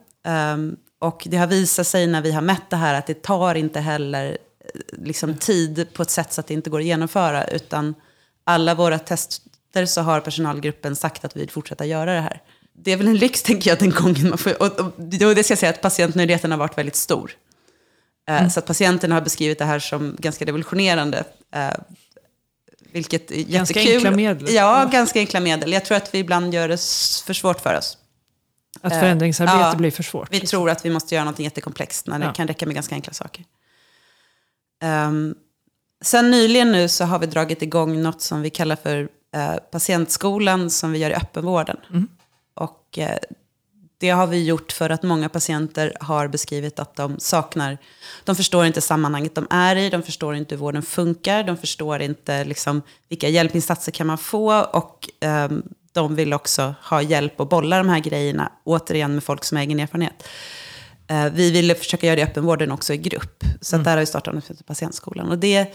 [0.54, 3.54] Um, och det har visat sig när vi har mätt det här att det tar
[3.54, 4.38] inte heller
[4.92, 7.44] liksom, tid på ett sätt så att det inte går att genomföra.
[7.44, 7.94] Utan
[8.44, 12.42] alla våra tester så har personalgruppen sagt att vi vill fortsätta göra det här.
[12.72, 14.62] Det är väl en lyx, tänker jag, den gången man får...
[14.62, 17.32] Och, och, och det ska jag säga att patientnöjdheten har varit väldigt stor.
[18.28, 18.50] Eh, mm.
[18.50, 21.24] Så att patienterna har beskrivit det här som ganska revolutionerande.
[21.54, 21.70] Eh,
[22.92, 23.52] vilket är jättekul.
[23.52, 24.54] Ganska enkla medel.
[24.54, 25.72] Ja, ganska enkla medel.
[25.72, 26.80] Jag tror att vi ibland gör det
[27.26, 27.98] för svårt för oss.
[28.80, 30.32] Att förändringsarbete ja, blir för svårt?
[30.32, 30.56] Vi liksom.
[30.56, 32.32] tror att vi måste göra något jättekomplext när det ja.
[32.32, 33.44] kan räcka med ganska enkla saker.
[34.84, 35.34] Um,
[36.02, 39.00] sen nyligen nu så har vi dragit igång något som vi kallar för
[39.36, 41.76] uh, patientskolan som vi gör i öppenvården.
[41.90, 42.08] Mm.
[42.54, 43.06] Och uh,
[43.98, 47.78] det har vi gjort för att många patienter har beskrivit att de saknar,
[48.24, 52.02] de förstår inte sammanhanget de är i, de förstår inte hur vården funkar, de förstår
[52.02, 55.62] inte liksom, vilka hjälpinsatser kan man få och um,
[55.98, 59.64] de vill också ha hjälp att bolla de här grejerna, återigen med folk som har
[59.64, 60.28] egen erfarenhet.
[61.08, 63.44] Eh, vi ville försöka göra det i öppenvården också i grupp.
[63.60, 63.84] Så mm.
[63.84, 65.28] där har vi startat som patientskolan.
[65.28, 65.74] Och det,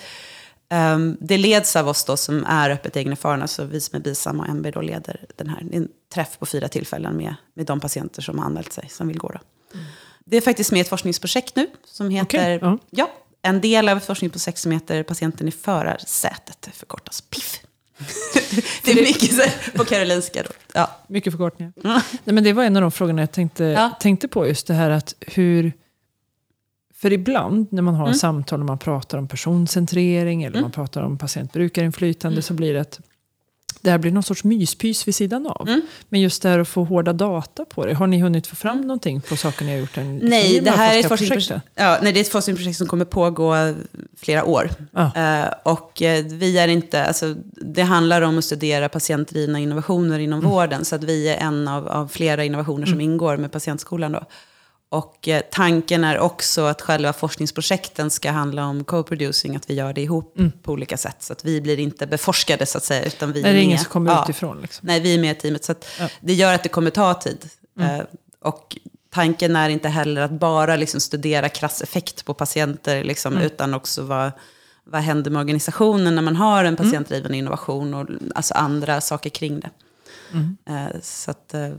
[0.74, 3.48] um, det leds av oss då som är öppet egenerfarna.
[3.48, 5.68] Så vi som är BISAM och MB då leder den här.
[5.72, 9.18] en träff på fyra tillfällen med, med de patienter som har anmält sig, som vill
[9.18, 9.30] gå.
[9.30, 9.40] Då.
[9.74, 9.86] Mm.
[10.26, 12.58] Det är faktiskt med ett forskningsprojekt nu som heter...
[12.58, 12.70] Okay.
[12.70, 12.76] Uh.
[12.90, 17.60] Ja, en del av ett forskningsprojekt som heter Patienten i förarsätet, förkortas PIF.
[18.84, 19.44] Det är mycket så
[19.78, 20.44] på karolinska.
[20.44, 20.50] Då.
[20.74, 20.90] Ja.
[21.08, 21.74] Mycket förkortningar.
[21.84, 22.02] Mm.
[22.24, 23.98] Nej, men det var en av de frågorna jag tänkte, ja.
[24.00, 25.74] tänkte på, just det här att hur...
[26.96, 28.16] För ibland när man har mm.
[28.16, 30.62] samtal och man pratar om personcentrering eller mm.
[30.62, 32.42] man pratar om patientbrukarinflytande mm.
[32.42, 33.00] så blir det att
[33.84, 35.68] det här blir någon sorts myspys vid sidan av.
[35.68, 35.82] Mm.
[36.10, 37.94] Men just det här att få hårda data på det.
[37.94, 38.88] Har ni hunnit få fram mm.
[38.88, 39.98] någonting på saker ni har gjort?
[39.98, 43.06] En, nej, det här är ett forskningsprojekt, ja, nej, det är ett forskningsprojekt som kommer
[43.06, 43.74] pågå
[44.18, 44.70] flera år.
[44.94, 45.44] Ah.
[45.44, 50.40] Uh, och uh, vi är inte, alltså, det handlar om att studera patientdrivna innovationer inom
[50.40, 50.52] mm.
[50.52, 50.86] vården.
[50.86, 53.12] Så att vi är en av, av flera innovationer som mm.
[53.12, 54.12] ingår med patientskolan.
[54.12, 54.26] Då.
[54.94, 59.94] Och eh, tanken är också att själva forskningsprojekten ska handla om co-producing, att vi gör
[59.94, 60.52] det ihop mm.
[60.64, 61.16] på olika sätt.
[61.20, 63.64] Så att vi blir inte beforskade så att säga, utan vi Nej, är det är
[63.64, 64.24] ingen som kommer ja.
[64.24, 64.62] utifrån.
[64.62, 64.88] Liksom.
[64.88, 65.66] Nej, vi är med i teamet.
[65.66, 66.10] Så ja.
[66.22, 67.50] det gör att det kommer ta tid.
[67.80, 68.00] Mm.
[68.00, 68.06] Eh,
[68.40, 68.78] och
[69.10, 73.46] tanken är inte heller att bara liksom studera krass effekt på patienter, liksom, mm.
[73.46, 74.32] utan också vad,
[74.84, 76.76] vad händer med organisationen när man har en mm.
[76.76, 79.70] patientdriven innovation och alltså andra saker kring det.
[80.32, 80.58] Mm.
[80.66, 81.70] Eh, så att, eh,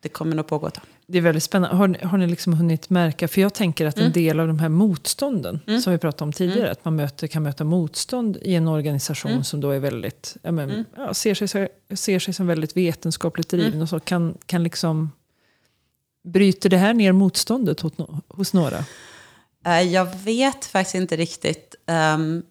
[0.00, 0.84] det kommer nog pågå ett tag.
[1.10, 1.76] Det är väldigt spännande.
[1.76, 4.12] Har, har ni liksom hunnit märka, för jag tänker att en mm.
[4.12, 5.80] del av de här motstånden, mm.
[5.80, 6.72] som vi pratade om tidigare, mm.
[6.72, 9.44] att man möter, kan möta motstånd i en organisation mm.
[9.44, 10.84] som då är väldigt, ja, men, mm.
[10.96, 15.10] ja, ser, sig, ser sig som väldigt vetenskapligt driven och så, kan, kan liksom,
[16.24, 17.92] bryter det här ner motståndet hos,
[18.28, 18.84] hos några?
[19.66, 21.74] Eh, jag vet faktiskt inte riktigt.
[22.14, 22.42] Um,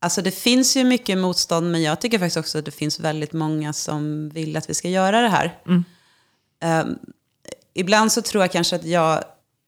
[0.00, 3.32] alltså det finns ju mycket motstånd, men jag tycker faktiskt också att det finns väldigt
[3.32, 5.58] många som vill att vi ska göra det här.
[5.64, 6.98] Um,
[7.74, 9.24] ibland så tror jag kanske att jag,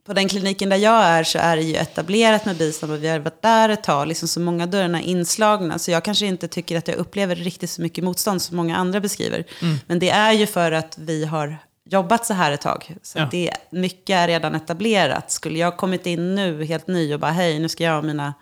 [0.06, 3.08] på den kliniken där jag är så är det ju etablerat med bistånd och vi
[3.08, 5.78] har varit där ett tag, liksom så många dörrarna inslagna.
[5.78, 9.00] Så jag kanske inte tycker att jag upplever riktigt så mycket motstånd som många andra
[9.00, 9.44] beskriver.
[9.62, 9.76] Mm.
[9.86, 11.58] Men det är ju för att vi har
[11.90, 12.96] jobbat så här ett tag.
[13.02, 13.28] Så ja.
[13.30, 15.30] det, mycket är redan etablerat.
[15.30, 18.34] Skulle jag kommit in nu helt ny och bara hej, nu ska jag ha mina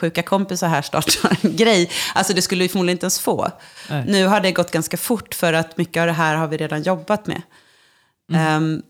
[0.00, 1.90] sjuka kompisar här startar en grej.
[2.14, 3.50] Alltså det skulle vi förmodligen inte ens få.
[3.90, 4.04] Nej.
[4.06, 6.82] Nu har det gått ganska fort för att mycket av det här har vi redan
[6.82, 7.42] jobbat med.
[8.32, 8.82] Ehm,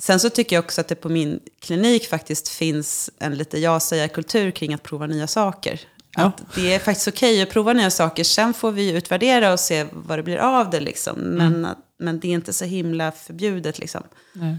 [0.00, 4.50] sen så tycker jag också att det på min klinik faktiskt finns en lite jag-säga-kultur
[4.50, 5.80] kring att prova nya saker.
[6.16, 6.22] Ja.
[6.22, 9.86] Att det är faktiskt okej att prova nya saker, sen får vi utvärdera och se
[9.92, 10.80] vad det blir av det.
[10.80, 11.18] Liksom.
[11.18, 13.78] Men, att- men det är inte så himla förbjudet.
[13.78, 14.02] Liksom.
[14.32, 14.56] Nej.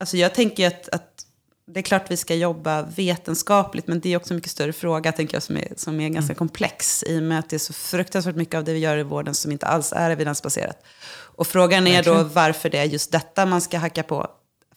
[0.00, 1.24] Alltså jag tänker att, att
[1.66, 5.12] det är klart vi ska jobba vetenskapligt, men det är också en mycket större fråga
[5.12, 7.04] tänker jag, som är, som är ganska komplex.
[7.06, 9.34] I och med att det är så fruktansvärt mycket av det vi gör i vården
[9.34, 10.82] som inte alls är evidensbaserat.
[11.10, 14.26] Och frågan är då varför det är just detta man ska hacka på,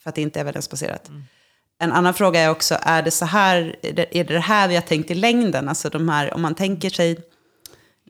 [0.04, 1.10] för att det inte är evidensbaserat.
[1.80, 4.82] En annan fråga är också, är det så här, är det, det här vi har
[4.82, 5.70] tänkt i längden?
[5.70, 7.20] Alltså de här, om man tänker sig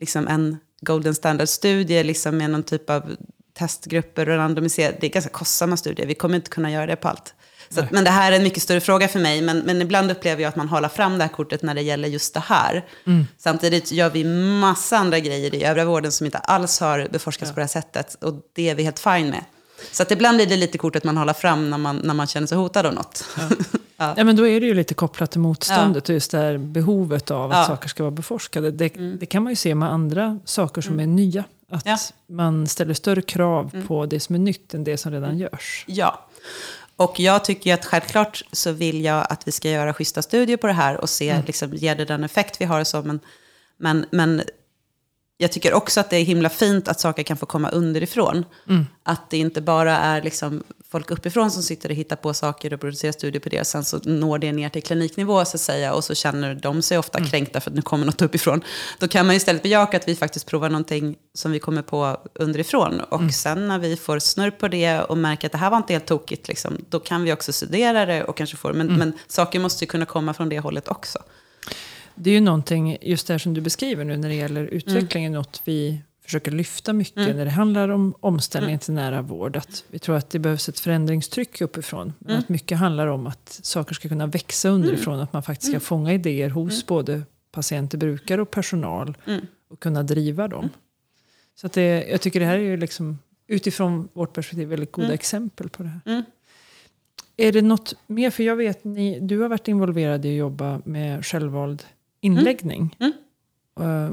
[0.00, 3.16] liksom en golden standard-studie liksom med någon typ av
[3.58, 7.08] testgrupper och randomiserade, det är ganska kostsamma studier, vi kommer inte kunna göra det på
[7.08, 7.34] allt.
[7.68, 10.10] Så att, men det här är en mycket större fråga för mig, men, men ibland
[10.10, 12.84] upplever jag att man håller fram det här kortet när det gäller just det här.
[13.38, 14.24] Samtidigt gör vi
[14.60, 18.14] massa andra grejer i övriga vården som inte alls har beforskats på det här sättet,
[18.14, 19.44] och det är vi helt fine med.
[19.92, 22.46] Så att ibland blir det lite kortet man håller fram när man, när man känner
[22.46, 23.24] sig hotad av något.
[23.38, 23.48] Ja.
[24.16, 27.30] Ja, men då är det ju lite kopplat till motståndet och just det här behovet
[27.30, 27.64] av att Ja.
[27.66, 28.70] saker ska vara beforskade.
[28.70, 31.44] Det, det kan man ju se med andra saker som är nya.
[31.70, 31.96] Att Ja.
[32.26, 35.84] man ställer större krav på det som är nytt än det som redan görs.
[35.88, 36.26] Ja.
[36.96, 40.56] Och jag tycker ju att självklart så vill jag att vi ska göra schyssta studier
[40.56, 43.02] på det här och se, liksom, ger det den effekt vi har så.
[43.02, 43.20] Men,
[43.76, 44.42] men, men
[45.42, 48.44] jag tycker också att det är himla fint att saker kan få komma underifrån.
[49.02, 52.80] Att det inte bara är liksom folk uppifrån som sitter och hittar på saker och
[52.80, 53.60] producerar studier på det.
[53.60, 55.94] Och sen så når det ner till kliniknivå så att säga.
[55.94, 58.64] Och så känner de sig ofta kränkta för att nu kommer något uppifrån.
[58.98, 63.00] Då kan man istället bejaka att vi faktiskt provar någonting som vi kommer på underifrån.
[63.00, 65.92] Och sen när vi får snurr på det och märker att det här var inte
[65.92, 66.48] helt tokigt.
[66.48, 68.74] Liksom, då kan vi också studera det och kanske få det.
[68.74, 71.18] Men, men saker måste ju kunna komma från det hållet också.
[72.14, 75.32] Det är ju någonting, just det här som du beskriver nu när det gäller utvecklingen,
[75.32, 79.56] något vi försöker lyfta mycket när det handlar om omställning till nära vård.
[79.56, 82.12] Att vi tror att det behövs ett förändringstryck uppifrån.
[82.18, 85.20] Men att mycket handlar om att saker ska kunna växa underifrån.
[85.20, 89.16] Att man faktiskt ska fånga idéer hos både patienter, brukare och personal.
[89.68, 90.68] Och kunna driva dem.
[91.54, 95.14] Så att det, jag tycker det här är ju liksom utifrån vårt perspektiv väldigt goda
[95.14, 96.24] exempel på det här.
[97.36, 98.30] Är det något mer?
[98.30, 101.82] För jag vet, ni, du har varit involverad i att jobba med självvald
[102.22, 102.96] inläggning.
[103.80, 104.10] Eh,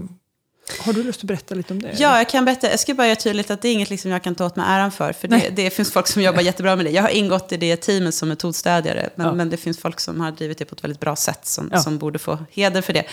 [0.80, 1.92] har du lust att berätta lite om det?
[1.98, 2.70] Ja, jag kan berätta.
[2.70, 4.66] Jag ska bara göra tydligt att det är inget liksom jag kan ta åt mig
[4.70, 5.14] äran för.
[5.14, 6.90] För det, det finns folk som jobbar jättebra med det.
[6.92, 9.10] Jag har ingått i det teamet som metodstödjare.
[9.16, 9.34] Men, Ja.
[9.34, 11.46] men det finns folk som har drivit det på ett väldigt bra sätt.
[11.46, 11.80] Som, Ja.
[11.80, 13.04] som borde få heder för det.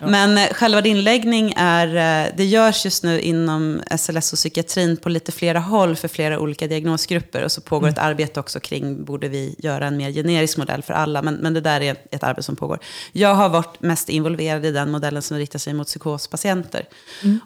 [0.00, 1.86] Men eh, själva din inläggning är...
[2.26, 6.38] eh, Det görs just nu inom SLS och psykiatrin på lite flera håll för flera
[6.38, 7.44] olika diagnosgrupper.
[7.44, 10.94] Och så pågår ett arbete också kring, borde vi göra en mer generisk modell för
[10.94, 11.22] alla?
[11.22, 12.78] Men, men det där är ett arbete som pågår.
[13.12, 16.84] Jag har varit mest involverad i den modellen som riktar sig mot psykospatienter.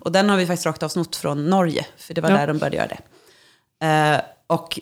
[0.00, 2.36] Och den har vi faktiskt rakt av snott från Norge, för det var Ja.
[2.36, 3.00] där de började göra det.
[3.86, 4.80] Eh, och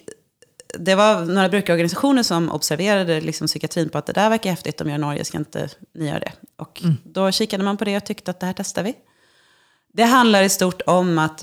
[0.79, 4.89] det var några brukarorganisationer som observerade liksom psykiatrin på att det där verkar häftigt, de
[4.89, 6.33] gör i Norge, ska inte ni göra det?
[6.57, 8.95] Och då kikade man på det och tyckte att det här testar vi.
[9.93, 11.43] Det handlar i stort om att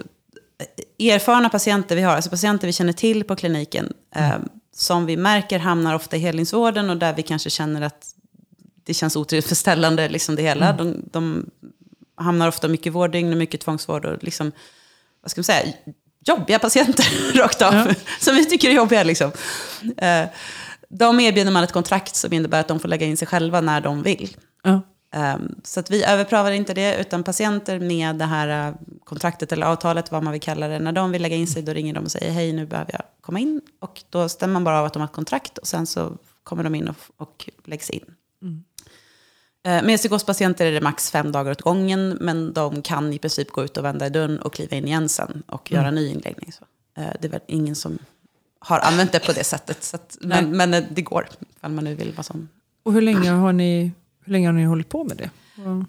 [1.00, 4.36] erfarna patienter vi har, alltså patienter vi känner till på kliniken, eh,
[4.76, 8.08] som vi märker hamnar ofta i helningsvården och där vi kanske känner att
[8.84, 10.74] det känns otillfredsställande, liksom det hela.
[10.74, 11.50] De, de
[12.16, 14.52] hamnar ofta mycket vårddygn och mycket tvångsvård och liksom,
[15.22, 15.74] vad ska man säga,
[16.26, 17.06] jobbiga patienter
[17.38, 17.74] rakt av.
[17.74, 17.94] Ja.
[18.20, 19.32] Som vi tycker är jobbiga liksom.
[19.98, 20.26] Eh,
[20.90, 23.82] de erbjuder man ett kontrakt som innebär att de får lägga in sig själva när
[23.82, 24.38] de vill.
[24.64, 24.82] Ja.
[25.16, 29.66] Um, så att vi överprövar inte det, utan patienter med det här uh, kontraktet eller
[29.66, 32.04] avtalet, vad man vill kalla det, när de vill lägga in sig, då ringer de
[32.04, 33.62] och säger hej, nu behöver jag komma in.
[33.80, 36.64] Och då stämmer man bara av att de har ett kontrakt och sen så kommer
[36.64, 38.06] de in och, och läggs in.
[38.42, 38.50] Eh,
[39.66, 43.64] Med psykospatienter är det max fem dagar åt gången, men de kan i princip gå
[43.64, 46.52] ut och vända i dörren och kliva in igen sen och göra ny inläggning.
[46.52, 46.64] Så,
[47.02, 47.98] eh, det är väl ingen som
[48.60, 51.84] har använt det på det sättet, så att, men, men eh, det går, ifall man
[51.84, 52.50] nu vill vara sån.
[52.84, 53.92] Och hur länge, har ni,
[54.26, 55.30] hur länge har ni hållit på med det?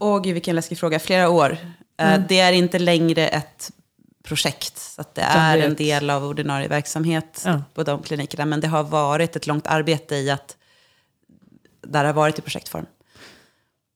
[0.01, 0.99] Åh gud, vilken läskig fråga.
[0.99, 1.59] Flera år.
[1.97, 3.71] Eh, Det är inte längre ett
[4.23, 4.79] projekt.
[4.79, 7.63] Så det är det en del av ordinarie verksamhet Ja.
[7.75, 8.45] på de klinikerna.
[8.45, 10.57] Men det har varit ett långt arbete i att
[11.83, 12.87] där har varit i projektform.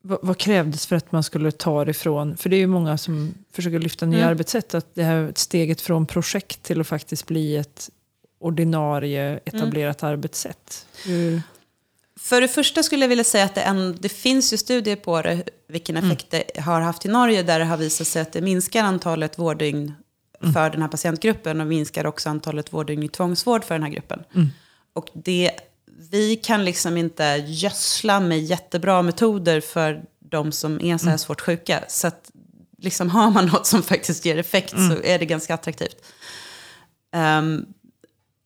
[0.03, 2.99] Vad, vad krävdes för att man skulle ta det ifrån, för det är ju många
[2.99, 4.31] som försöker lyfta nya Mm.
[4.31, 7.91] arbetssätt, att det här steget från projekt till att faktiskt bli ett
[8.39, 10.87] ordinarie etablerat arbetssätt.
[11.05, 11.43] Hur,
[12.21, 15.23] För det första skulle jag vilja säga att det, en, det finns ju studier på
[15.23, 18.41] det, vilken effekt det har haft i Norge, där det har visat sig att det
[18.41, 19.95] minskar antalet vårddygn
[20.55, 24.25] för den här patientgruppen och minskar också antalet vårddygn i tvångsvård för den här gruppen.
[24.93, 25.51] Och det,
[26.11, 31.41] vi kan liksom inte gödsla med jättebra metoder för de som är så här svårt
[31.41, 31.85] sjuka.
[31.89, 32.31] Så att
[32.79, 35.97] liksom har man något som faktiskt ger effekt så är det ganska attraktivt.
[37.13, 37.67] Ehm,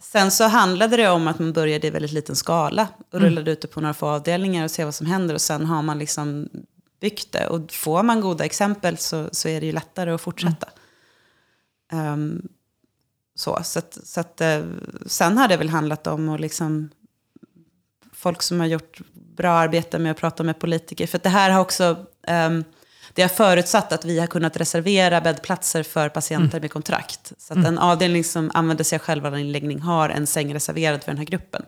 [0.03, 3.61] sen så handlade det om att man började i väldigt liten skala och rullade ut
[3.61, 5.35] det på några få avdelningar och se vad som händer.
[5.35, 6.49] Och sen har man liksom
[7.01, 7.47] byggt det.
[7.47, 10.69] Och får man goda exempel så, så är det ju lättare att fortsätta.
[11.93, 12.49] Ehm,
[13.35, 14.64] så så, att, så att, eh,
[15.07, 16.90] sen har det väl handlat om att liksom,
[18.24, 19.00] folk som har gjort
[19.37, 21.06] bra arbete med att prata med politiker.
[21.06, 22.64] För det här har också ehm,
[23.14, 27.32] det har förutsatt att vi har kunnat reservera bäddplatser för patienter med kontrakt.
[27.38, 31.18] Så att en avdelning som använder sig av självanläggning har en säng reserverad för den
[31.18, 31.62] här gruppen.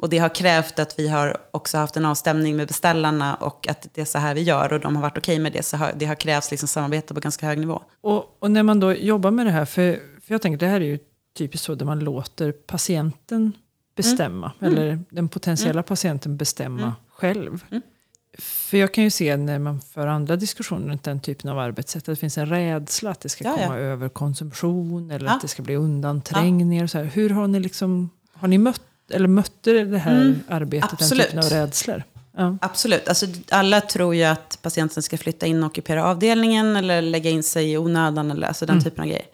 [0.00, 3.86] Och det har krävt att vi har också haft en avstämning med beställarna och att
[3.94, 5.62] det är så här vi gör och de har varit okej med det.
[5.62, 7.82] Så har, det har krävts liksom samarbete på ganska hög nivå.
[8.00, 10.80] Och, och när man då jobbar med det här, för, för jag tänker det här
[10.80, 10.98] är ju
[11.38, 13.52] typiskt så där man låter patienten
[13.94, 17.64] bestämma, eller den potentiella patienten bestämma själv.
[18.38, 22.02] För jag kan ju se när man för andra diskussioner runt den typen av arbetssätt,
[22.02, 23.66] att det finns en rädsla att det ska Ja, ja.
[23.66, 25.32] komma över konsumtion eller Ja.
[25.32, 26.84] att det ska bli undanträngningar.
[26.84, 27.04] Och så här.
[27.04, 31.24] Hur har ni liksom, har ni mött, eller mötte det här arbetet, den absolut.
[31.26, 32.02] typen av rädslor?
[32.36, 32.56] Ja.
[32.60, 33.08] Absolut.
[33.08, 37.42] Alltså, alla tror ju att patienten ska flytta in och ockupera avdelningen eller lägga in
[37.42, 39.26] sig i onödan eller alltså den typen av grejer.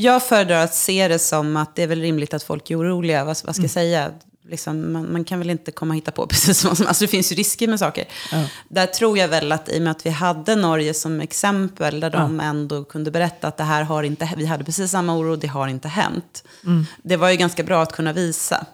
[0.00, 3.24] Jag föredrar att se det som att det är väl rimligt att folk är oroliga.
[3.24, 4.10] Vad, vad ska jag säga?
[4.48, 6.86] Liksom, man, man kan väl inte komma och hitta på precis vad som...
[6.86, 8.04] Alltså det finns ju risker med saker.
[8.32, 8.44] Ja.
[8.68, 12.10] Där tror jag väl att i och med att vi hade Norge som exempel, där
[12.10, 14.34] de ändå kunde berätta att det här har inte...
[14.36, 16.44] Vi hade precis samma oro, det har inte hänt.
[17.02, 18.66] Det var ju ganska bra att kunna visa.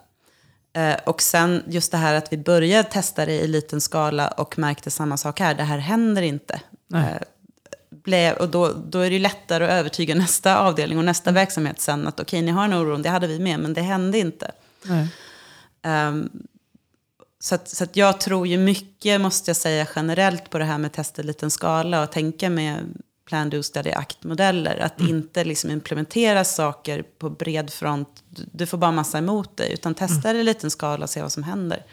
[0.77, 4.59] Eh, och sen just det här att vi började testa det i liten skala och
[4.59, 5.55] märkte samma sak här.
[5.55, 6.61] Det här händer inte.
[6.95, 7.01] Eh,
[8.05, 11.81] blev, och då, då är det ju lättare att övertyga nästa avdelning och nästa verksamhet
[11.81, 14.51] sen att okej, ni har en oro, det hade vi med, men det hände inte.
[15.83, 16.31] Ehm,
[17.41, 20.79] så att, så att jag tror ju mycket, måste jag säga, generellt på det här
[20.79, 24.79] med testa i liten skala och tänka med plan, do, study, act-modeller.
[24.79, 28.09] Att inte liksom implementera saker på bred front.
[28.29, 31.33] Du, får bara massa emot dig, utan testa det i liten skala och se vad
[31.33, 31.85] som händer.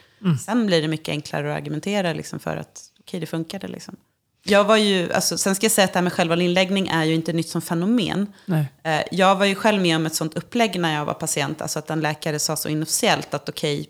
[0.46, 3.68] Sen blir det mycket enklare att argumentera liksom för att okej, det funkade.
[3.68, 3.96] Liksom.
[4.44, 7.04] Jag var ju, alltså, sen ska jag säga att det här med själva inläggning är
[7.04, 8.34] ju inte nytt som fenomen.
[8.46, 8.66] Nej.
[8.84, 11.62] Eh, Jag var ju själv med om ett sånt upplägg när jag var patient.
[11.62, 13.90] Alltså att en läkare sa så inofficiellt att okej,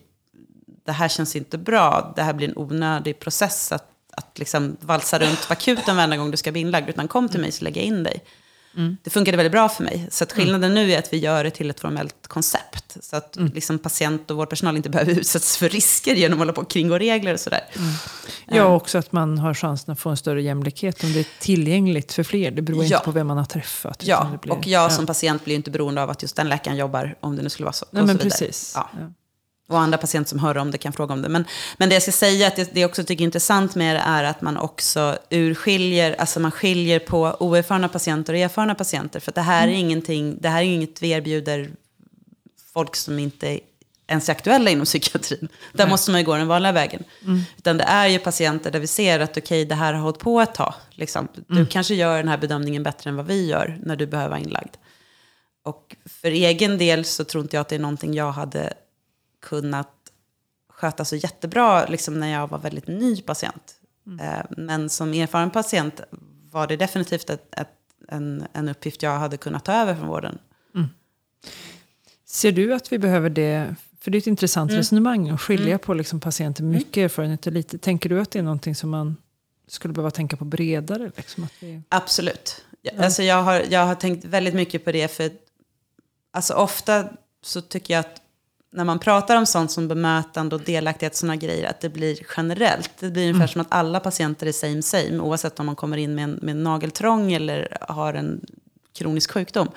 [0.85, 2.13] det här känns inte bra.
[2.15, 3.87] Det här blir en onödig process att,
[4.17, 6.89] att liksom valsa runt på akuten varenda gång du ska bli inlagd.
[6.89, 8.23] Utan kom till mig så lägger jag in dig.
[9.03, 10.07] Det funkade väldigt bra för mig.
[10.11, 12.97] Så att skillnaden nu är att vi gör det till ett formellt koncept.
[13.01, 16.61] Så att liksom patient och vårdpersonal inte behöver utsättas för risker genom att hålla på
[16.61, 17.61] och kringgå regler och sådär.
[18.45, 21.27] Ja, och också att man har chansen att få en större jämlikhet om det är
[21.39, 22.51] tillgängligt för fler.
[22.51, 22.97] Det beror Ja.
[22.97, 24.03] inte på vem man har träffat.
[24.05, 24.89] Ja, blir- och jag ja.
[24.89, 27.49] som patient blir ju inte beroende av att just den läkaren jobbar, om det nu
[27.49, 27.85] skulle vara så.
[27.91, 28.29] Nej, men vidare.
[28.29, 28.73] precis.
[28.75, 28.89] Ja.
[29.71, 31.29] Och andra patienter som hör om det kan fråga om det.
[31.29, 31.45] Men,
[31.77, 33.99] men det jag ska säga, att det, det jag också tycker är intressant med det
[33.99, 39.19] är att man också urskiljer, alltså man skiljer på oerfarna patienter och erfarna patienter.
[39.19, 41.71] För det här är ingenting, det här är inget vi erbjuder
[42.73, 43.59] folk som inte
[44.07, 45.47] ens är aktuella inom psykiatrin.
[45.73, 47.03] Där måste man ju gå den vanliga vägen.
[47.57, 50.41] Utan det är ju patienter där vi ser att okej, det här har hållit på
[50.41, 50.73] ett tag.
[50.91, 51.27] Liksom.
[51.47, 54.39] Du kanske gör den här bedömningen bättre än vad vi gör när du behöver vara
[54.39, 54.75] inlagd.
[55.63, 58.73] Och för egen del så tror inte jag att det är någonting jag hade
[59.41, 59.91] kunnat
[60.69, 63.73] sköta så jättebra liksom när jag var väldigt ny patient.
[64.21, 66.01] Eh, Men som erfaren patient
[66.51, 67.67] var det definitivt ett, ett,
[68.07, 70.39] en, en uppgift jag hade kunnat ta över från vården.
[72.25, 73.75] Ser du att vi behöver det?
[73.99, 77.53] För det är ett intressant resonemang att skilja på liksom patienter med mycket erfarenhet och
[77.53, 77.77] lite.
[77.77, 79.17] Tänker du att det är någonting som man
[79.67, 81.11] skulle behöva tänka på bredare?
[81.15, 82.65] Liksom, att vi, Absolut.
[82.81, 82.91] Ja.
[82.97, 85.07] Alltså jag, har, jag har tänkt väldigt mycket på det.
[85.07, 85.31] För
[86.31, 87.09] alltså ofta
[87.41, 88.20] så tycker jag att
[88.73, 92.91] när man pratar om sånt som bemötande och delaktighet sådana grejer, att det blir generellt.
[92.99, 96.15] Det blir ungefär som att alla patienter är same same, oavsett om man kommer in
[96.15, 98.41] med en, med en nageltrång eller har en
[98.97, 99.69] kronisk sjukdom.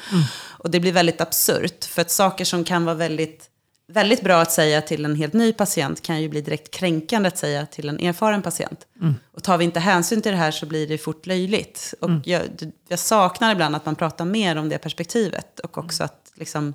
[0.58, 3.50] Och det blir väldigt absurt, för att saker som kan vara väldigt,
[3.86, 7.38] väldigt bra att säga till en helt ny patient kan ju bli direkt kränkande att
[7.38, 8.86] säga till en erfaren patient.
[9.32, 11.94] Och tar vi inte hänsyn till det här så blir det fort löjligt.
[12.00, 12.42] Och jag,
[12.88, 15.60] jag saknar ibland att man pratar mer om det perspektivet.
[15.60, 16.74] Och också att liksom,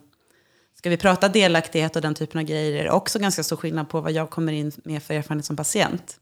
[0.79, 3.89] Ska vi prata delaktighet och den typen av grejer är det också ganska stor skillnad
[3.89, 6.17] på vad jag kommer in med för erfarenhet som patient.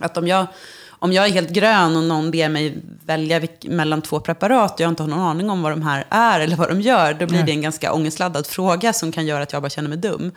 [0.00, 0.46] Att om jag,
[0.88, 4.88] om jag är helt grön och någon ber mig välja mellan två preparat och jag
[4.88, 7.42] inte har någon aning om vad de här är eller vad de gör, då blir
[7.42, 10.32] det en ganska ångestladdad fråga som kan göra att jag bara känner mig dum.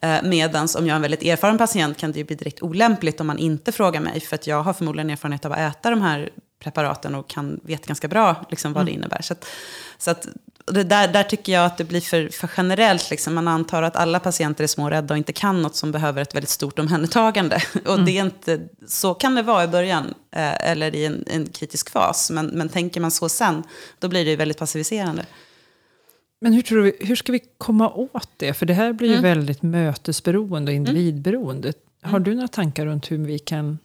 [0.00, 3.20] Eh, Medan om jag är en väldigt erfaren patient kan det ju bli direkt olämpligt
[3.20, 6.02] om man inte frågar mig, för att jag har förmodligen erfarenhet av att äta de
[6.02, 6.30] här
[6.62, 9.22] preparaten och kan, vet ganska bra liksom, vad det innebär.
[9.22, 9.46] Så att,
[9.98, 10.26] så att
[10.72, 13.10] det där, där tycker jag att det blir för, för generellt.
[13.10, 13.34] Liksom.
[13.34, 16.22] Man antar att alla patienter är små och rädda och inte kan något som behöver
[16.22, 17.62] ett väldigt stort omhändertagande.
[17.86, 18.04] Och Mm.
[18.04, 21.90] det är inte, så kan det vara i början, eh, eller i en, en kritisk
[21.90, 22.30] fas.
[22.30, 23.62] Men, men tänker man så sen,
[23.98, 25.26] då blir det ju väldigt passiviserande.
[26.40, 28.54] Men hur, tror vi, hur ska vi komma åt det?
[28.54, 29.22] För det här blir ju Mm.
[29.22, 31.72] väldigt mötesberoende och individberoende.
[32.02, 33.78] Har du några tankar runt hur vi kan,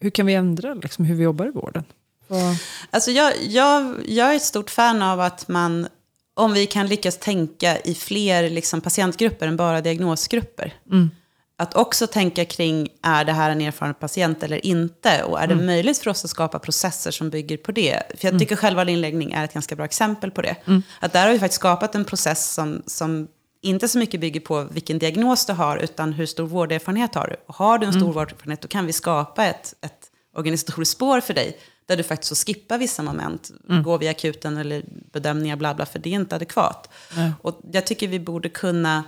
[0.00, 1.84] hur kan vi ändra liksom, hur vi jobbar i vården?
[2.90, 5.88] Alltså jag, jag, jag är ett stort fan av att man,
[6.40, 10.74] om vi kan lyckas tänka i fler liksom, patientgrupper än bara diagnosgrupper.
[10.90, 11.10] Mm.
[11.58, 15.22] Att också tänka kring, är det här en erfaren patient eller inte?
[15.24, 18.02] Och är det möjligt för oss att skapa processer som bygger på det?
[18.18, 20.56] För jag tycker själva inläggning är ett ganska bra exempel på det.
[21.00, 23.28] Att där har vi faktiskt skapat en process som, som
[23.62, 27.36] inte så mycket bygger på vilken diagnos du har, utan hur stor vårderfarenhet har du?
[27.46, 31.34] Och har du en stor vårderfarenhet, då kan vi skapa ett, ett organisatoriskt spår för
[31.34, 31.58] dig,
[31.90, 33.50] där du faktiskt får skippa vissa moment,
[33.84, 36.90] gå via akuten eller bedömningar, bla bla, för det är inte adekvat.
[37.16, 37.32] Nej.
[37.42, 39.04] Och jag tycker vi borde kunna,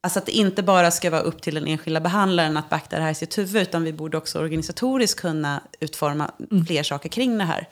[0.00, 3.02] alltså att det inte bara ska vara upp till den enskilda behandlaren att beakta det
[3.02, 6.30] här i sitt huvud, utan vi borde också organisatoriskt kunna utforma
[6.66, 7.68] fler saker kring det här.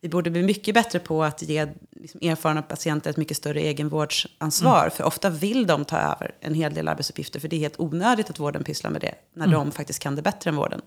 [0.00, 4.90] Vi borde bli mycket bättre på att ge liksom, erfarna patienter ett mycket större egenvårdsansvar.
[4.94, 7.40] För ofta vill de ta över en hel del arbetsuppgifter.
[7.40, 9.14] För det är helt onödigt att vården pysslar med det.
[9.34, 10.80] När de faktiskt kan det bättre än vården.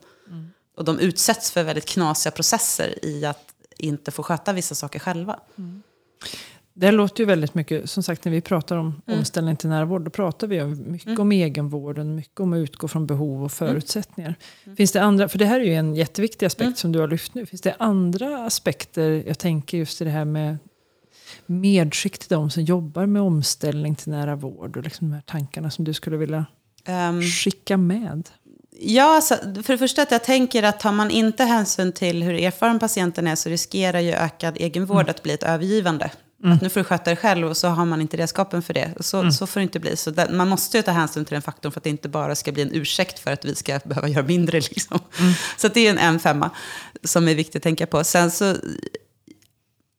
[0.76, 5.39] Och de utsätts för väldigt knasiga processer i att inte få sköta vissa saker själva.
[6.73, 9.19] Det här låter ju väldigt mycket, som sagt när vi pratar om Mm.
[9.19, 13.07] omställning till nära vård, då pratar vi mycket om egenvården, mycket om att utgå från
[13.07, 14.36] behov och förutsättningar.
[14.63, 14.76] Mm.
[14.76, 17.34] Finns det andra, för det här är ju en jätteviktig aspekt som du har lyft
[17.34, 20.57] nu, finns det andra aspekter, jag tänker just i det här med
[21.45, 25.71] medskick till de som jobbar med omställning till nära vård och liksom de här tankarna
[25.71, 26.45] som du skulle vilja
[26.86, 28.30] Ehm, skicka med?
[28.80, 32.34] Ja, så för det första att jag tänker att tar man inte hänsyn till hur
[32.34, 36.11] erfaren patienten är så riskerar ju ökad egenvård att bli ett övergivande.
[36.43, 38.93] Att nu får du sköta dig själv och så har man inte redskapen för det.
[38.99, 39.97] Så, så får det inte bli.
[39.97, 42.36] Så där, man måste ju ta hänsyn till den faktorn för att det inte bara
[42.36, 44.59] ska bli en ursäkt för att vi ska behöva göra mindre.
[44.69, 44.99] Liksom.
[45.57, 46.49] Så att det är en, en femma
[47.03, 48.03] som är viktigt att tänka på.
[48.03, 48.55] Sen så,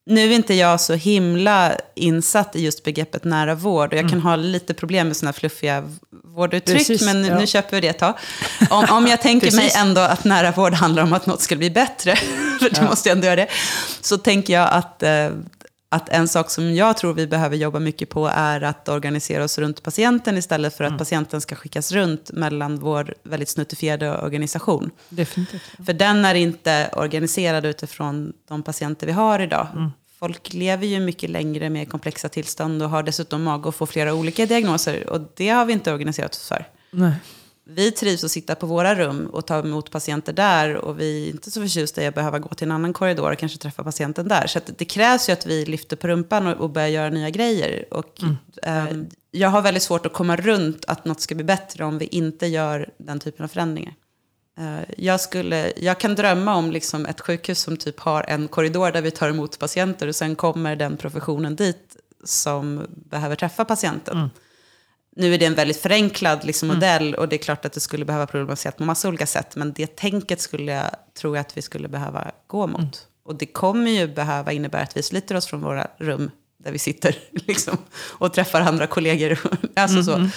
[0.06, 3.92] nu är inte jag så himla insatt i just begreppet nära vård.
[3.92, 5.84] Och jag kan ha lite problem med sådana fluffiga
[6.24, 7.38] vårduttryck, Precis, men nu, ja.
[7.38, 8.14] nu köper vi det ett tag.
[8.70, 11.70] Om, om jag tänker mig ändå att nära vård handlar om att något ska bli
[11.70, 12.16] bättre,
[12.60, 13.48] för det måste jag ändå göra det,
[14.00, 15.28] så tänker jag att, eh,
[15.96, 19.58] att en sak som jag tror vi behöver jobba mycket på är att organisera oss
[19.58, 24.90] runt patienten istället för att patienten ska skickas runt mellan vår väldigt snuttifierade organisation.
[25.08, 25.62] Definitivt.
[25.86, 29.90] För den är inte organiserad utifrån de patienter vi har idag.
[30.18, 34.14] Folk lever ju mycket längre med komplexa tillstånd och har dessutom mag att få flera
[34.14, 35.10] olika diagnoser.
[35.10, 36.64] Och det har vi inte organiserat oss för.
[36.90, 37.12] Nej.
[37.68, 40.74] Vi trivs att sitta på våra rum och ta emot patienter där.
[40.76, 43.38] Och vi är inte så förtjusta i att behöva gå till en annan korridor och
[43.38, 44.46] kanske träffa patienten där.
[44.46, 47.30] Så att det krävs ju att vi lyfter på rumpan och, och börjar göra nya
[47.30, 47.84] grejer.
[47.90, 48.20] Och,
[48.62, 48.84] eh,
[49.30, 52.46] jag har väldigt svårt att komma runt att något ska bli bättre om vi inte
[52.46, 53.94] gör den typen av förändringar.
[54.58, 58.90] Eh, Jag, skulle, jag kan drömma om liksom ett sjukhus som typ har en korridor
[58.92, 64.30] där vi tar emot patienter och sen kommer den professionen dit som behöver träffa patienten.
[65.18, 68.04] Nu är det en väldigt förenklad liksom, modell och det är klart att det skulle
[68.04, 69.56] behöva problematiseras på massa olika sätt.
[69.56, 70.90] Men det tänket skulle jag,
[71.20, 73.08] tror jag att vi skulle behöva gå mot.
[73.24, 76.78] Och det kommer ju behöva innebära att vi sliter oss från våra rum där vi
[76.78, 79.38] sitter liksom, och träffar andra kollegor.
[79.74, 80.28] alltså så.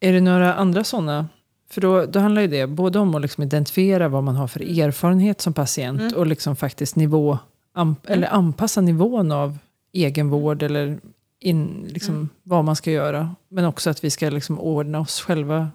[0.00, 1.28] Är det några andra sådana?
[1.70, 4.80] För då, då handlar ju det både om att liksom identifiera vad man har för
[4.80, 7.38] erfarenhet som patient och liksom faktiskt nivå,
[7.74, 9.58] an, eller anpassa nivån av
[9.92, 10.98] egenvård eller
[11.40, 13.34] in, liksom, vad man ska göra.
[13.48, 15.70] Men också att vi ska liksom ordna oss själva.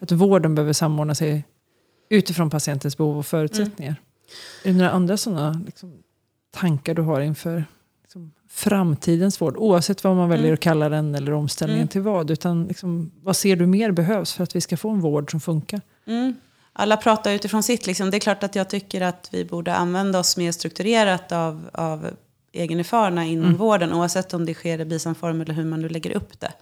[0.00, 1.44] Att vården behöver samordna sig
[2.10, 3.96] utifrån patientens behov och förutsättningar.
[4.64, 5.92] Är det några andra sådana liksom,
[6.50, 7.64] tankar du har inför
[8.02, 9.56] liksom, framtidens vård?
[9.56, 12.30] Oavsett vad man väljer att kalla den eller omställningen till vad.
[12.30, 15.40] Utan liksom, vad ser du mer behövs för att vi ska få en vård som
[15.40, 15.80] funkar?
[16.06, 16.34] Mm.
[16.72, 17.86] Alla pratar utifrån sitt.
[17.86, 18.10] Liksom.
[18.10, 22.10] Det är klart att jag tycker att vi borde använda oss mer strukturerat av, av
[22.52, 23.92] egenerfarna inom vården.
[23.92, 26.52] Oavsett om det sker i bisamform eller hur man nu lägger upp det.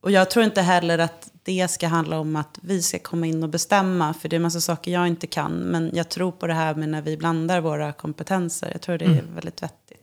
[0.00, 3.42] Och jag tror inte heller att det ska handla om att vi ska komma in
[3.42, 4.14] och bestämma.
[4.14, 5.52] För det är en massa saker jag inte kan.
[5.52, 8.68] Men jag tror på det här med när vi blandar våra kompetenser.
[8.72, 9.98] Jag tror det är väldigt vettigt.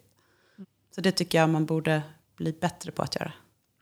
[0.95, 2.01] Så det tycker jag man borde
[2.37, 3.31] bli bättre på att göra.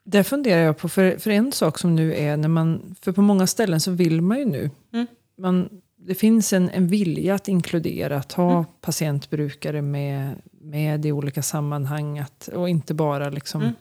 [0.04, 3.22] Där funderar jag på, för, för en sak som nu är när man, för på
[3.22, 5.06] många ställen så vill man ju nu, Mm.
[5.38, 8.64] man, det finns en, en vilja att inkludera, att ha Mm.
[8.80, 10.34] patientbrukare med,
[10.66, 13.74] med i olika sammanhang, att, och inte bara liksom Mm.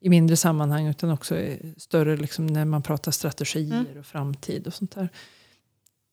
[0.00, 1.36] i mindre sammanhang utan också
[1.76, 3.98] större liksom när man pratar strategier Mm.
[3.98, 5.08] och framtid och sånt där.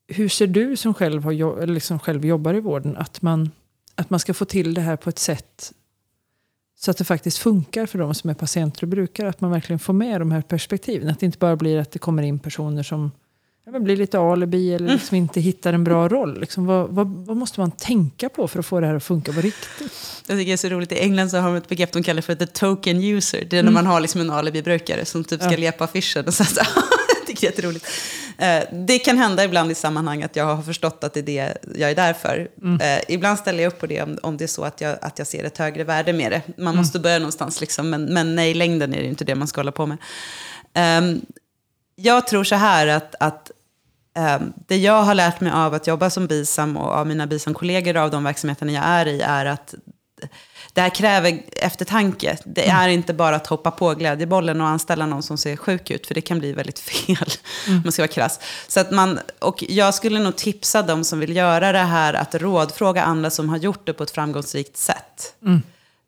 [0.07, 3.51] Hur ser du som själv, har, liksom själv jobbar i vården att man,
[3.95, 5.73] att man ska få till det här på ett sätt
[6.77, 9.29] Så att det faktiskt funkar för de som är patienter och brukare.
[9.29, 11.09] Att man verkligen får med de här perspektiven.
[11.09, 13.11] Att det inte bara blir att det kommer in personer som
[13.65, 15.23] ja, blir lite alibi eller liksom mm.
[15.23, 16.39] inte hittar en bra roll.
[16.39, 19.33] Liksom, vad, vad, vad, måste man tänka på för att få det här att funka
[19.33, 19.91] på riktigt?
[20.27, 20.91] Jag tycker det är så roligt.
[20.91, 23.47] I England så har de ett begrepp de kallar för the token user.
[23.49, 23.73] Det är när mm.
[23.73, 25.57] man har liksom en alibi-brukare som typ ska ja.
[25.57, 26.25] lepa affischen.
[26.25, 26.59] Och så, så,
[27.19, 27.87] jag tycker det är jätteroligt.
[28.37, 31.57] Eh, det kan hända ibland i sammanhang att jag har förstått att det är det
[31.75, 32.47] jag är där för.
[32.61, 32.81] Mm.
[32.81, 35.19] Eh, ibland ställer jag upp på det om, om det är så att jag, att
[35.19, 36.41] jag ser ett högre värde med det.
[36.57, 36.75] Man mm.
[36.75, 39.59] måste börja någonstans, liksom, men, men nej, i längden är det inte det man ska
[39.59, 39.97] hålla på med.
[40.99, 41.21] Um,
[41.95, 43.51] jag tror så här att, att
[44.67, 48.11] det jag har lärt mig av att jobba som BISAM och av mina BISAM-kollegor av
[48.11, 49.75] de verksamheterna jag är i är att
[50.73, 52.37] det här kräver eftertanke.
[52.45, 52.77] Det mm.
[52.77, 56.15] är inte bara att hoppa på glädjebollen och anställa någon som ser sjuk ut, för
[56.15, 57.17] det kan bli väldigt fel,
[57.67, 57.77] mm.
[57.77, 58.39] om man ska vara krass.
[58.67, 62.35] Så att man, och jag skulle nog tipsa de som vill göra det här att
[62.35, 65.35] rådfråga andra som har gjort det på ett framgångsrikt sätt.
[65.41, 65.61] Mm.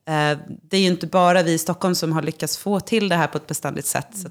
[0.07, 3.15] Eh, det är ju inte bara vi i Stockholm som har lyckats få till det
[3.15, 4.25] här på ett beständigt sätt,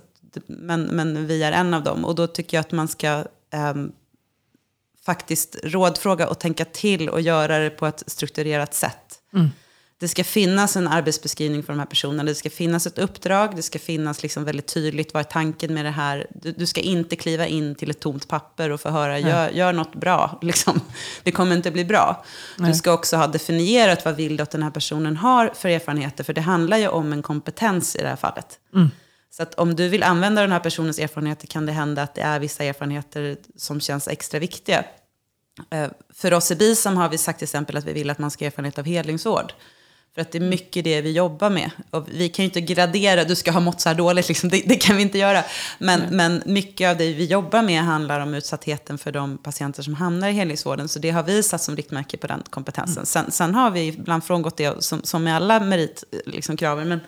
[0.47, 2.05] men, men vi är en av dem.
[2.05, 3.25] Och då tycker jag att man ska
[3.57, 3.93] um,
[5.05, 9.21] faktiskt rådfråga och tänka till och göra det på ett strukturerat sätt.
[9.35, 9.51] Mm
[9.99, 12.25] det ska finnas en arbetsbeskrivning för de här personerna.
[12.25, 13.57] Det ska finnas ett uppdrag.
[13.57, 16.27] Det ska finnas liksom väldigt tydligt vad är tanken med det här.
[16.31, 19.73] Du, du ska inte kliva in till ett tomt papper och få höra gör, gör
[19.73, 20.39] något bra.
[20.43, 20.81] Liksom.
[21.23, 22.25] Det kommer inte bli bra.
[22.59, 22.71] Nej.
[22.71, 26.25] Du ska också ha definierat vad vill du att den här personen har för erfarenheter.
[26.25, 28.59] För det handlar ju om en kompetens i det här fallet.
[29.37, 29.43] Mm.
[29.43, 32.21] Så att om du vill använda den här personens erfarenheter kan det hända att det
[32.21, 34.85] är vissa erfarenheter som känns extra viktiga.
[35.71, 38.31] Eh, för oss i BISAM har vi sagt till exempel att vi vill att man
[38.31, 39.53] ska ha erfarenhet av hedlingsvård.
[40.15, 41.71] För att det är mycket det vi jobbar med.
[41.91, 44.49] Och vi kan ju inte gradera, du ska ha mått så här dåligt, liksom.
[44.49, 45.45] det, det, kan vi inte göra.
[45.79, 49.95] Men, men mycket av det vi jobbar med handlar om utsattheten för de patienter som
[49.95, 50.89] hamnar i helhetsvården.
[50.89, 52.97] Så det har vi satt som riktmärke på den kompetensen.
[52.97, 53.07] Mm.
[53.07, 56.23] Sen, sen, har vi ibland frångått det, som, som med alla meritkraven.
[56.27, 57.01] Liksom, men,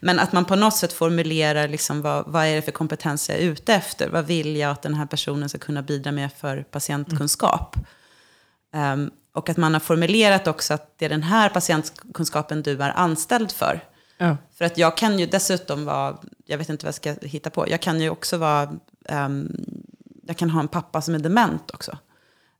[0.00, 3.38] men att man på något sätt formulerar liksom vad, vad är det för kompetens jag
[3.38, 4.08] är ute efter.
[4.08, 7.76] Vad vill jag att den här personen ska kunna bidra med för patientkunskap.
[8.74, 9.00] Mm.
[9.00, 12.90] Um, och att man har formulerat också att det är den här patientkunskapen du är
[12.96, 13.80] anställd för.
[14.18, 14.36] Ja.
[14.54, 17.68] För att jag kan ju dessutom vara, jag vet inte vad jag ska hitta på,
[17.68, 18.70] jag kan ju också vara,
[19.08, 19.56] um,
[20.26, 21.98] jag kan ha en pappa som är dement också.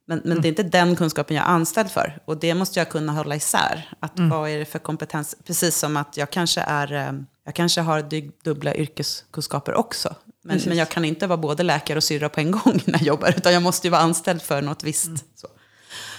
[0.09, 0.43] Men, men mm.
[0.43, 2.19] det är inte den kunskapen jag är anställd för.
[2.25, 3.89] Och det måste jag kunna hålla isär.
[4.01, 4.31] Att mm.
[4.31, 5.37] Vad är det för kompetens?
[5.45, 8.03] Precis som att jag kanske, är, ehm, jag kanske har
[8.45, 10.15] dubbla yrkeskunskaper också.
[10.45, 13.03] Men, men jag kan inte vara både läkare och syrra på en gång när jag
[13.03, 13.35] jobbar.
[13.37, 15.07] Utan jag måste ju vara anställd för något visst.
[15.07, 15.19] Mm.
[15.35, 15.49] Så.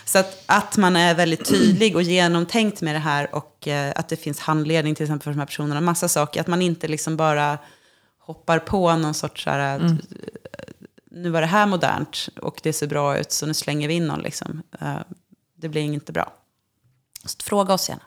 [0.05, 4.09] Så att, att man är väldigt tydlig och genomtänkt med det här och eh, att
[4.09, 5.81] det finns handledning till exempel för de här personerna.
[5.81, 6.41] Massa saker.
[6.41, 7.57] Att man inte liksom bara
[8.19, 9.97] hoppar på någon sorts så här, mm.
[11.18, 14.07] Nu var det här modernt och det ser bra ut så nu slänger vi in
[14.07, 14.22] någon.
[14.22, 14.61] Liksom.
[14.82, 14.97] Eh,
[15.55, 16.34] det blir inte bra.
[17.26, 18.03] Så fråga oss gärna.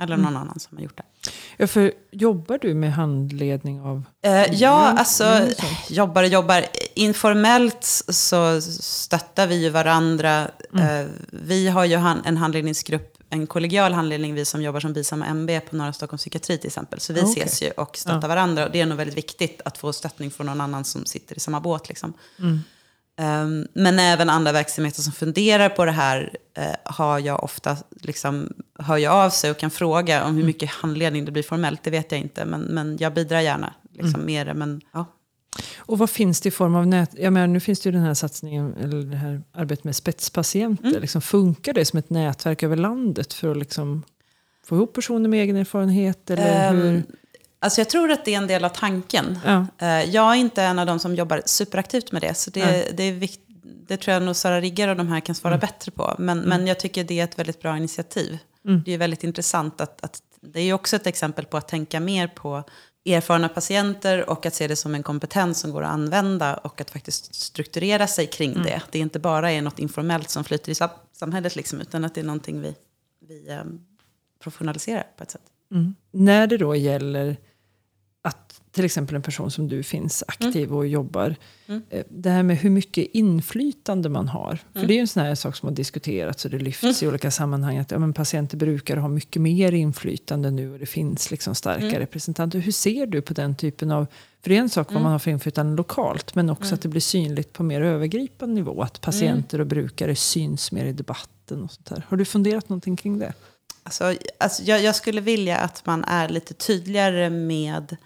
[0.00, 0.42] Eller någon mm.
[0.42, 1.30] annan som har gjort det.
[1.56, 4.02] Ja, för jobbar du med handledning av...
[4.22, 5.48] Eh, ja, alltså
[5.88, 6.64] jobbar och jobbar.
[6.94, 10.50] Informellt så stöttar vi ju varandra.
[10.72, 11.00] Mm.
[11.00, 11.94] Eh, vi har ju
[12.24, 16.22] en handledningsgrupp, en kollegial handledning, vi som jobbar som BISAM och MB på Norra Stockholms
[16.22, 17.00] psykiatri till exempel.
[17.00, 17.32] Så vi okay.
[17.32, 18.28] ses ju och stöttar ja.
[18.28, 18.66] varandra.
[18.66, 21.40] Och det är nog väldigt viktigt att få stöttning från någon annan som sitter i
[21.40, 21.88] samma båt.
[21.88, 22.12] Liksom.
[22.38, 22.60] Mm.
[23.20, 28.52] Um, men även andra verksamheter som funderar på det här uh, har jag ofta, liksom,
[28.78, 30.46] hör jag av sig och kan fråga om hur mm.
[30.46, 31.82] mycket handledning det blir formellt.
[31.82, 34.26] Det vet jag inte, men, men jag bidrar gärna liksom, mm.
[34.26, 34.54] med det.
[34.54, 35.06] Men, ja.
[35.76, 37.10] Och vad finns det i form av nät...
[37.18, 40.88] Jag menar, nu finns det ju den här satsningen, eller det här arbetet med spetspatienter.
[40.88, 41.00] Mm.
[41.00, 44.02] Liksom, funkar det som ett nätverk över landet för att liksom,
[44.64, 46.30] få ihop personer med egen erfarenhet?
[46.30, 47.02] Eller um, hur?
[47.60, 49.38] Alltså jag tror att det är en del av tanken.
[49.44, 49.66] Ja.
[49.78, 52.34] Eh, jag är inte en av de som jobbar superaktivt med det.
[52.34, 52.92] Så det, ja.
[52.94, 53.40] det, är vikt,
[53.88, 55.60] det tror jag nog Sara Rigger och de här kan svara mm.
[55.60, 56.14] bättre på.
[56.18, 56.48] Men, mm.
[56.48, 58.38] men jag tycker det är ett väldigt bra initiativ.
[58.64, 58.82] Mm.
[58.84, 62.28] Det är väldigt intressant att, att det är också ett exempel på att tänka mer
[62.28, 62.64] på
[63.04, 66.90] erfarna patienter och att se det som en kompetens som går att använda och att
[66.90, 68.62] faktiskt strukturera sig kring mm.
[68.62, 68.82] det.
[68.90, 70.74] Det är inte bara är något informellt som flyter i
[71.12, 72.74] samhället, liksom, utan att det är någonting vi,
[73.28, 73.86] vi um,
[74.42, 75.42] professionaliserar på ett sätt.
[75.70, 75.94] Mm.
[76.10, 77.36] När det då gäller
[78.78, 80.76] till exempel en person som du finns aktiv mm.
[80.76, 81.36] och jobbar.
[81.66, 81.82] Mm.
[81.90, 84.50] Eh, det här med hur mycket inflytande man har.
[84.50, 84.58] Mm.
[84.72, 87.04] För det är ju en sån här sak som har diskuterats och det lyfts i
[87.04, 87.12] mm.
[87.12, 87.78] olika sammanhang.
[87.78, 91.86] Att ja, men patienter brukar ha mycket mer inflytande nu och det finns liksom starka
[91.86, 91.98] mm.
[91.98, 92.58] representanter.
[92.58, 94.06] Hur ser du på den typen av...
[94.42, 95.02] För det är en sak vad mm.
[95.02, 96.34] man har för inflytande lokalt.
[96.34, 98.82] Men också att det blir synligt på mer övergripande nivå.
[98.82, 102.06] Att patienter och brukare syns mer i debatten och sånt där.
[102.08, 103.32] Har du funderat någonting kring det?
[103.82, 107.96] Alltså, alltså jag, jag, skulle vilja att man är lite tydligare med...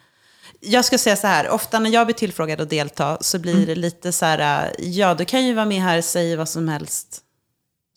[0.65, 3.67] Jag ska säga så här, ofta när jag blir tillfrågad att delta så blir mm.
[3.67, 7.21] det lite så här, ja du kan ju vara med här, säg vad som helst.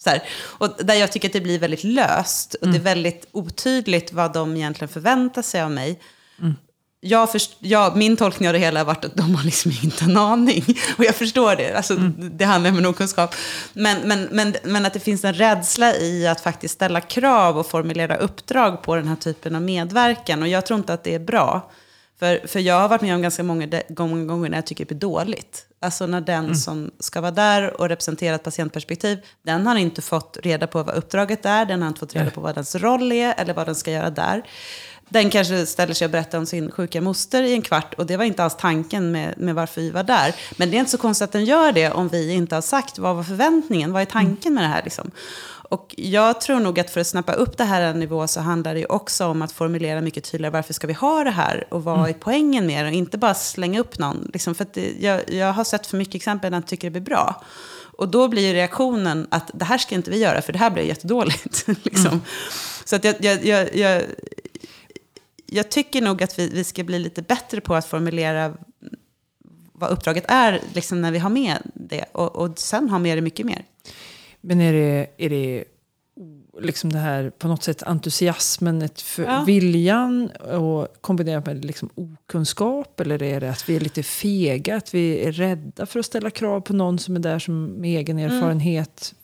[0.04, 0.24] Så här.
[0.42, 2.54] Och där jag tycker att det blir väldigt löst.
[2.54, 6.00] Och det är väldigt otydligt vad de egentligen förväntar sig av mig.
[7.08, 10.06] Jag först, jag, min tolkning av det hela har varit att de har liksom inte
[10.06, 10.66] en aning.
[10.98, 11.74] Och jag förstår det.
[11.74, 13.36] Alltså, Det handlar om en okunskap.
[13.74, 17.68] Men, men, men, men att det finns en rädsla i att faktiskt ställa krav och
[17.68, 20.42] formulera uppdrag på den här typen av medverkan.
[20.42, 21.72] Och jag tror inte att det är bra.
[22.20, 24.86] För, för jag har varit med om ganska många de- gånger gånger när jag tycker
[24.86, 25.66] det blir dåligt.
[25.80, 30.38] Alltså när den som ska vara där och representera ett patientperspektiv, den har inte fått
[30.44, 33.34] reda på vad uppdraget är, den har inte fått reda på vad dens roll är
[33.38, 34.44] eller vad den ska göra där.
[35.10, 38.18] Den kanske ställer sig och berättar om sin sjuka moster i en kvart och det
[38.18, 40.36] var inte alls tanken med, med varför vi var där.
[40.58, 43.00] Men det är inte så konstigt att den gör det om vi inte har sagt
[43.00, 45.12] vad var förväntningen, vad är tanken med det här liksom.
[45.70, 48.74] Och jag tror nog att för att snappa upp det här en nivå så handlar
[48.74, 51.84] det ju också om att formulera mycket tydligare varför ska vi ha det här och
[51.84, 54.30] vad är poängen med det och inte bara slänga upp någon.
[54.34, 57.16] Liksom, för det, jag, jag har sett för mycket exempel när jag tycker det blir
[57.16, 57.44] bra.
[57.98, 60.70] Och då blir ju reaktionen att det här ska inte vi göra för det här
[60.70, 61.68] blir jättedåligt.
[61.84, 62.22] liksom.
[62.86, 64.04] Så att jag, jag, jag, jag,
[65.46, 68.54] jag tycker nog att vi, vi ska bli lite bättre på att formulera
[69.74, 72.06] vad uppdraget är liksom när vi har med det.
[72.12, 73.66] Och, och sen ha med det mycket mer.
[74.48, 75.64] Men är det, är det
[76.62, 79.44] liksom det här på något sätt entusiasmen, ett för, Ja.
[79.48, 83.00] viljan och kombinerat med liksom okunskap?
[83.00, 86.30] Eller är det att vi är lite fega, att vi är rädda för att ställa
[86.30, 88.32] krav på någon som är där som med egen Mm.
[88.38, 89.16] erfarenhet?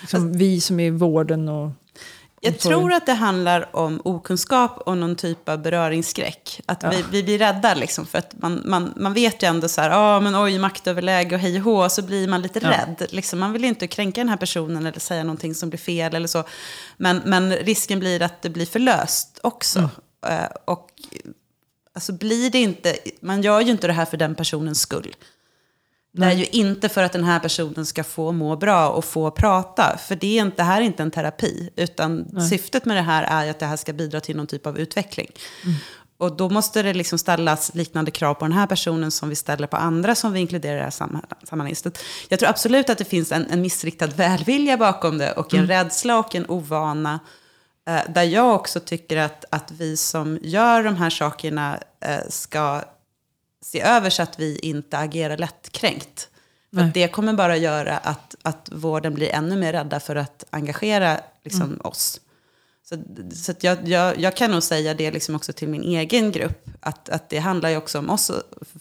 [0.00, 1.70] Liksom vi som är i vården och...
[2.44, 6.60] Jag tror att det handlar om okunskap och någon typ av beröringsskräck.
[6.66, 9.80] Att vi, vi blir rädda liksom, för att man, man, man vet ju ändå så
[9.80, 12.70] här, ah, men oj, maktöverläge och hej och hå, så blir man lite Ja.
[12.70, 13.06] rädd.
[13.10, 16.14] Liksom, man vill ju inte kränka den här personen eller säga någonting som blir fel
[16.14, 16.44] eller så.
[16.96, 19.90] Men, men risken blir att det blir för löst också.
[20.26, 20.88] Eh, och
[21.94, 25.14] alltså blir det inte, man gör ju inte det här för den personens skull.
[26.14, 29.30] Det är ju inte för att den här personen ska få må bra och få
[29.30, 29.98] prata.
[29.98, 31.70] För det, är inte, det här är inte en terapi.
[31.76, 34.78] Utan syftet med det här är att det här ska bidra till någon typ av
[34.78, 35.30] utveckling.
[36.18, 39.66] Och då måste det liksom ställas liknande krav på den här personen som vi ställer
[39.66, 41.98] på andra som vi inkluderar i det här sammanhang- sammanhanget.
[42.28, 46.18] Jag tror absolut att det finns en, en missriktad välvilja bakom det och en rädsla
[46.18, 47.20] och en ovana.
[47.88, 52.82] Eh, där jag också tycker att, att vi som gör de här sakerna eh, ska
[53.62, 56.28] se över så att vi inte agerar lättkränkt.
[56.74, 61.20] För det kommer bara göra att, att vården blir ännu mer rädda för att engagera
[61.42, 62.20] liksom, oss.
[62.84, 62.96] Så,
[63.34, 66.68] så jag, jag, jag kan nog säga det liksom också till min egen grupp.
[66.80, 68.30] Att, att det handlar ju också om oss,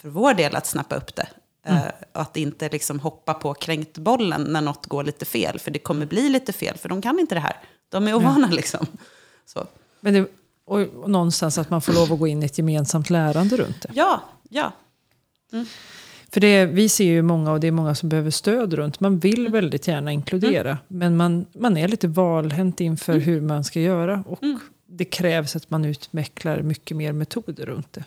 [0.02, 1.28] för vår del, att snappa upp det.
[1.66, 1.82] Eh,
[2.14, 5.60] och att inte liksom hoppa på kränktbollen när något går lite fel.
[5.60, 7.58] För det kommer bli lite fel, för de kan inte det här.
[7.90, 8.86] De är ovana liksom.
[9.46, 9.68] Så.
[10.00, 10.28] Men det,
[10.66, 13.82] och, och någonstans att man får lov att gå in i ett gemensamt lärande runt
[13.82, 13.90] det.
[13.94, 14.22] Ja,
[14.52, 14.72] ja.
[16.34, 19.00] För det, vi ser ju många, och det är många som behöver stöd runt.
[19.00, 23.80] Man vill väldigt gärna inkludera, men man, man är lite valhänt inför hur man ska
[23.80, 24.24] göra.
[24.28, 24.40] Och
[24.88, 28.04] det krävs att man utvecklar mycket mer metoder runt det,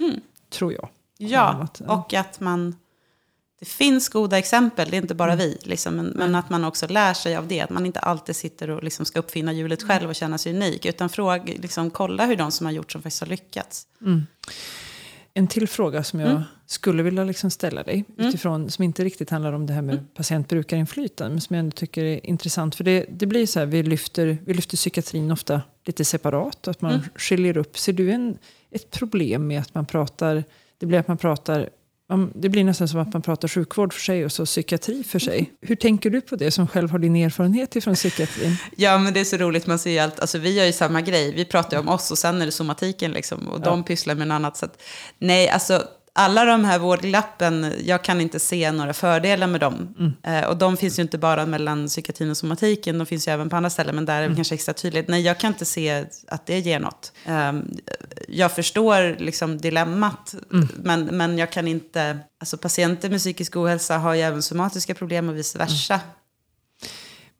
[0.51, 0.88] tror jag.
[1.18, 1.95] Ja, Att, ja.
[1.95, 2.76] och att man...
[3.59, 5.59] Det finns goda exempel, det är inte bara vi.
[5.62, 7.61] Liksom, men, men att man också lär sig av det.
[7.61, 10.86] Att man inte alltid sitter och liksom ska uppfinna hjulet själv och känna sig unik.
[10.86, 13.86] Utan fråga, liksom, kolla hur de som har gjort som faktiskt har lyckats.
[15.35, 19.53] En till fråga som jag skulle vilja liksom ställa dig, utifrån, som inte riktigt handlar
[19.53, 22.74] om det här med patient-brukarinflytande, men som jag ändå tycker är intressant.
[22.74, 26.80] För det, det blir så här, vi lyfter, vi lyfter psykiatrin ofta lite separat, att
[26.80, 27.78] man skiljer upp.
[27.78, 28.39] Ser du en,
[28.70, 30.45] ett problem med att man pratar,
[30.78, 31.70] det blir att man pratar
[32.34, 35.52] det blir nästan som att man pratar sjukvård för sig och så psykiatri för sig.
[35.60, 38.56] Hur tänker du på det som själv har din erfarenhet ifrån psykiatrin?
[38.76, 39.66] Ja, men det är så roligt.
[39.66, 40.20] Man ser ju allt.
[40.20, 41.34] Alltså, vi gör ju samma grej.
[41.34, 43.12] Vi pratar ju om oss och sen är det somatiken.
[43.12, 44.56] Liksom, och de pysslar med något annat.
[44.56, 44.82] Så att,
[45.18, 45.82] nej, alltså
[46.16, 49.94] alla de här vårdglappen, jag kan inte se några fördelar med dem.
[50.22, 53.50] Eh, och de finns ju inte bara mellan psykiatrin och somatiken, de finns ju även
[53.50, 55.08] på andra ställen, men där är det kanske extra tydligt.
[55.08, 57.12] Nej, jag kan inte se att det ger något.
[57.24, 57.76] Ehm,
[58.28, 60.34] jag förstår liksom dilemmat,
[60.76, 62.18] men, men jag kan inte...
[62.40, 66.00] Alltså patienter med psykisk ohälsa har ju även somatiska problem och vice versa.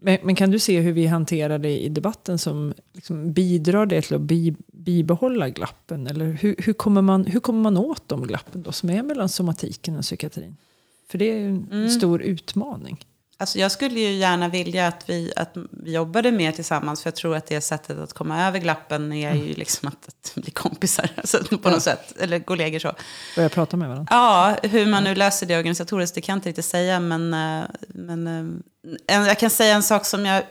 [0.07, 4.03] Men, men kan du se hur vi hanterar det i debatten som liksom bidrar det
[4.03, 6.07] till att bi, bibehålla glappen?
[6.07, 9.29] Eller hur, hur, kommer man, hur kommer man åt de glappen då som är mellan
[9.29, 10.57] somatiken och psykiatrin?
[11.09, 11.91] För det är ju en Mm.
[11.91, 13.05] stor utmaning.
[13.37, 17.03] Alltså jag skulle ju gärna vilja att vi, att vi jobbade mer tillsammans.
[17.03, 20.35] För jag tror att det sättet att komma över glappen är ju liksom att, att
[20.35, 21.11] bli kompisar.
[21.17, 22.19] Alltså på något sätt.
[22.19, 22.93] Eller kollegor så.
[23.37, 24.09] Börja prata med varandra.
[24.11, 27.01] Ja, hur man nu löser det organisatoriskt, det kan jag inte riktigt säga.
[27.01, 28.27] Men, eh, men
[29.07, 30.43] eh, jag kan säga en sak som jag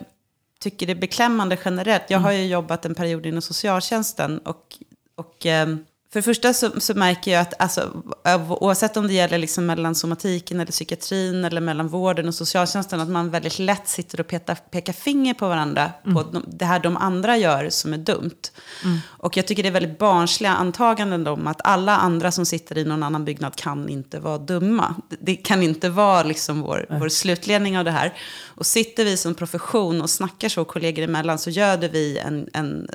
[0.60, 2.04] tycker är beklämmande generellt.
[2.08, 4.38] Jag har ju jobbat en period inom socialtjänsten.
[4.38, 4.78] Och,
[5.16, 5.68] och eh,
[6.14, 8.04] För det första så, så märker jag att alltså,
[8.50, 13.10] oavsett om det gäller liksom mellan somatiken eller psykiatrin eller mellan vården och socialtjänsten, att
[13.10, 16.16] man väldigt lätt sitter och pekar, pekar finger på varandra mm.
[16.16, 18.42] på det här de andra gör som är dumt.
[18.84, 18.98] Mm.
[19.08, 22.86] Och jag tycker det är väldigt barnsliga antaganden om att alla andra som sitter i
[22.86, 24.96] någon annan byggnad kan inte vara dumma.
[25.20, 28.14] Det kan inte vara liksom vår, vår slutledning av det här.
[28.46, 32.88] Och sitter vi som profession och snackar så kollegor emellan så göder vi en, en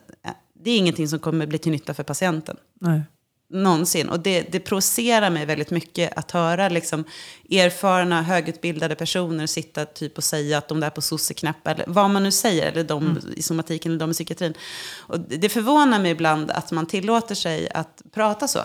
[0.60, 2.56] det är ingenting som kommer bli till nytta för patienten.
[2.80, 3.02] Nej.
[3.50, 4.08] Någonsin.
[4.08, 7.04] Och det, det provocerar mig väldigt mycket att höra liksom,
[7.50, 12.22] erfarna, högutbildade personer sitta typ och säga att de där på sosseknapp, eller vad man
[12.22, 13.22] nu säger, eller de mm.
[13.36, 14.54] i somatiken eller de i psykiatrin.
[14.96, 18.60] Och det förvånar mig ibland att man tillåter sig att prata så.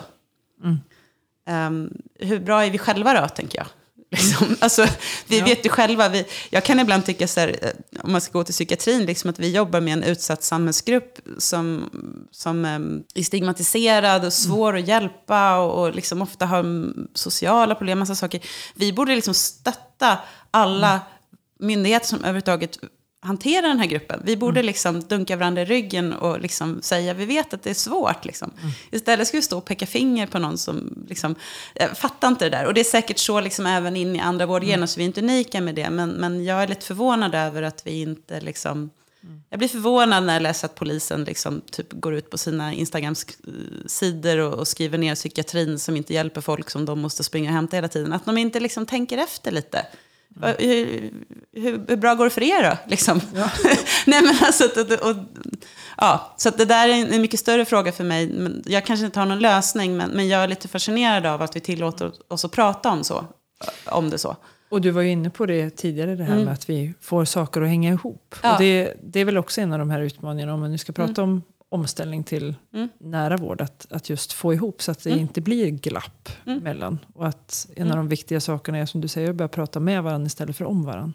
[0.62, 0.80] Mm.
[1.46, 3.66] Um, hur bra är vi själva då, tänker jag?
[4.14, 4.56] Liksom.
[4.60, 4.86] Alltså,
[5.26, 5.44] vi ja.
[5.44, 8.44] vet ju själva, vi, jag kan ibland tycka så här, eh, om man ska gå
[8.44, 11.90] till psykiatrin, liksom att vi jobbar med en utsatt samhällsgrupp som,
[12.30, 14.30] som um, är stigmatiserad och mm.
[14.30, 14.82] svår mm.
[14.82, 18.40] att hjälpa och, och liksom ofta har sociala problem, massa saker.
[18.74, 20.18] Vi borde liksom stötta
[20.50, 21.02] alla mm.
[21.58, 22.78] myndigheter som överhuvudtaget
[23.24, 24.22] hantera den här gruppen.
[24.24, 24.66] Vi borde mm.
[24.66, 28.24] liksom dunka varandra i ryggen och liksom säga vi vet att det är svårt.
[28.24, 28.50] Liksom.
[28.60, 28.72] Mm.
[28.90, 31.34] Istället ska vi stå och peka finger på någon som liksom,
[31.74, 32.66] jag fattar inte det där.
[32.66, 34.86] Och det är säkert så liksom även in i andra vårdgener, mm.
[34.86, 35.90] så vi är inte unika med det.
[35.90, 38.90] Men, men jag är lite förvånad över att vi inte liksom...
[39.22, 39.42] Mm.
[39.50, 44.38] Jag blir förvånad när jag läser att polisen liksom typ går ut på sina Instagram-sidor
[44.38, 47.76] och, och, skriver ner psykiatrin som inte hjälper folk som de måste springa och hämta
[47.76, 48.12] hela tiden.
[48.12, 49.86] Att de inte liksom tänker efter lite.
[50.42, 51.10] Hur,
[51.88, 52.76] hur, bra går det för er då?
[52.86, 53.20] Liksom.
[53.34, 53.50] Ja.
[54.06, 55.16] Nej, men alltså, och, och,
[55.96, 58.50] ja, så det där är en mycket större fråga för mig.
[58.64, 61.60] Jag kanske inte har någon lösning, men, men jag är lite fascinerad av att vi
[61.60, 63.24] tillåter oss att prata om, så,
[63.86, 64.36] om det så.
[64.68, 66.44] Och du var ju inne på det tidigare, det här mm.
[66.44, 68.34] med att vi får saker att hänga ihop.
[68.42, 68.52] Ja.
[68.52, 70.92] Och det, det, är väl också en av de här utmaningarna, om man nu ska
[70.92, 71.34] prata mm.
[71.34, 72.88] om omställning till mm.
[72.98, 73.60] nära vård.
[73.60, 75.20] Att, att just få ihop så att det mm.
[75.20, 76.58] inte blir glapp mm.
[76.58, 76.98] mellan.
[77.14, 77.96] Och att en av mm.
[77.96, 80.84] de viktiga sakerna är som du säger, att börja prata med varandra istället för om
[80.84, 81.12] varandra.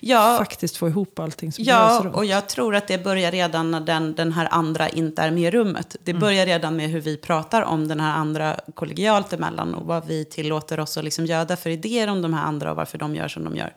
[0.00, 3.80] Ja, Faktiskt få ihop allting som Ja, och jag tror att det börjar redan när
[3.80, 5.96] den, den här andra inte är med i rummet.
[6.04, 6.20] Det mm.
[6.20, 9.74] börjar redan med hur vi pratar om den här andra kollegialt emellan.
[9.74, 12.76] Och vad vi tillåter oss att liksom göda för idéer om de här andra och
[12.76, 13.72] varför de gör som de gör.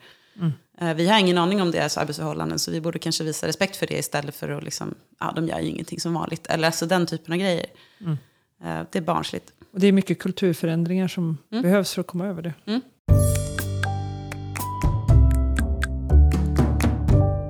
[0.81, 3.87] Eh, vi har ingen aning om deras arbetsförhållanden så vi borde kanske visa respekt för
[3.87, 6.47] det istället för att liksom, ja de gör ju ingenting som vanligt.
[6.47, 7.65] Eller alltså den typen av grejer.
[8.01, 8.17] Mm.
[8.63, 9.53] Eh, det är barnsligt.
[9.73, 11.61] Och det är mycket kulturförändringar som mm.
[11.61, 12.53] behövs för att komma över det.
[12.65, 12.81] Mm.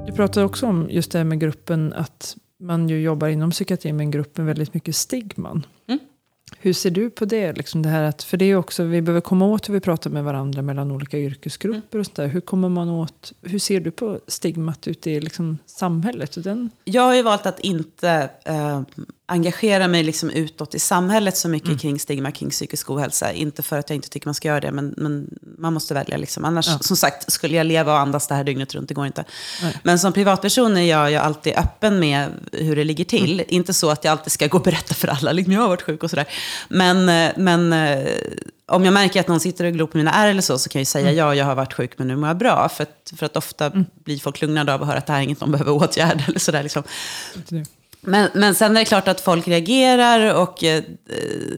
[0.08, 3.98] Du pratade också om just det här med gruppen, att man ju jobbar inom psykiatrin
[3.98, 5.66] med en grupp med väldigt mycket stigman.
[6.60, 7.54] Hur ser du på det?
[7.54, 10.10] Liksom det här att, för det är också, vi behöver komma åt hur vi pratar
[10.10, 11.96] med varandra mellan olika yrkesgrupper.
[11.96, 12.00] Mm.
[12.00, 12.28] och så där.
[12.28, 16.44] Hur, kommer man åt, hur ser du på stigmat ute i liksom samhället?
[16.44, 16.70] Den?
[16.84, 18.82] Jag har ju valt att inte äh,
[19.30, 21.80] engagera mig liksom utåt i samhället så mycket mm.
[21.80, 23.34] kring stigma kring psykisk ohälsa.
[23.34, 25.28] Inte för att jag inte tycker man ska göra det, men, men
[25.58, 26.18] man måste välja.
[26.18, 26.46] Liksom.
[26.46, 26.80] Annars, ja.
[26.80, 29.26] som sagt, skulle jag leva och andas det här dygnet runt, det går inte.
[29.62, 29.78] Nej.
[29.84, 33.34] Men som privatperson är jag, jag alltid öppen med hur det ligger till.
[33.34, 33.46] Mm.
[33.50, 35.82] Inte så att jag alltid ska gå och berätta för alla, liksom, jag har varit
[35.82, 36.26] sjuk och sådär.
[36.70, 38.08] Men, eh, men eh,
[38.66, 40.82] om jag märker att någon sitter och glor på mina ärr eller så, så kan
[40.82, 41.18] jag säga mm.
[41.18, 42.70] ja, jag har varit sjuk men nu mår jag bra.
[42.70, 43.86] För att, för att ofta mm.
[44.04, 46.24] blir folk lugnade av att höra att det här är inget de behöver åtgärda.
[46.28, 46.84] Eller sådär, liksom.
[48.02, 50.84] Men, men sen är det klart att folk reagerar och eh,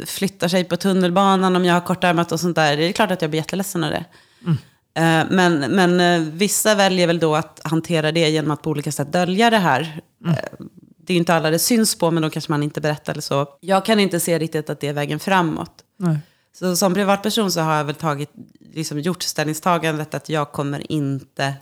[0.06, 2.78] flyttar sig på tunnelbanan om jag har kortärmat och sånt där.
[2.78, 4.06] Det är klart att jag blir jätteledsen av det.
[4.46, 4.58] Mm.
[4.94, 8.92] Eh, men, men eh, vissa väljer väl då att hantera det genom att på olika
[8.92, 10.02] sätt dölja det här.
[10.24, 10.36] Mm.
[10.36, 10.66] Eh,
[10.98, 13.48] det är inte alla det syns på, men då kanske man inte berättar eller så.
[13.60, 15.84] Jag kan inte se riktigt att det är vägen framåt.
[15.98, 16.18] Nej.
[16.54, 18.32] Så som privatperson så har jag väl tagit,
[18.74, 21.54] liksom gjort ställningstagandet att jag kommer inte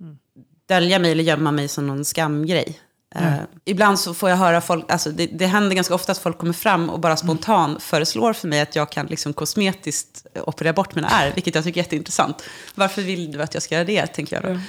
[0.00, 0.18] mm.
[0.66, 2.80] dölja mig eller gömma mig som någon skamgrej.
[3.14, 3.32] Mm.
[3.32, 6.38] Uh, ibland så får jag höra folk, alltså det, det händer ganska ofta att folk
[6.38, 7.80] kommer fram och bara spontant mm.
[7.80, 11.80] föreslår för mig att jag kan liksom kosmetiskt operera bort mina ärr, vilket jag tycker
[11.80, 12.42] är jätteintressant.
[12.74, 14.60] Varför vill du att jag ska göra det, tänker jag då.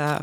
[0.00, 0.16] Uh,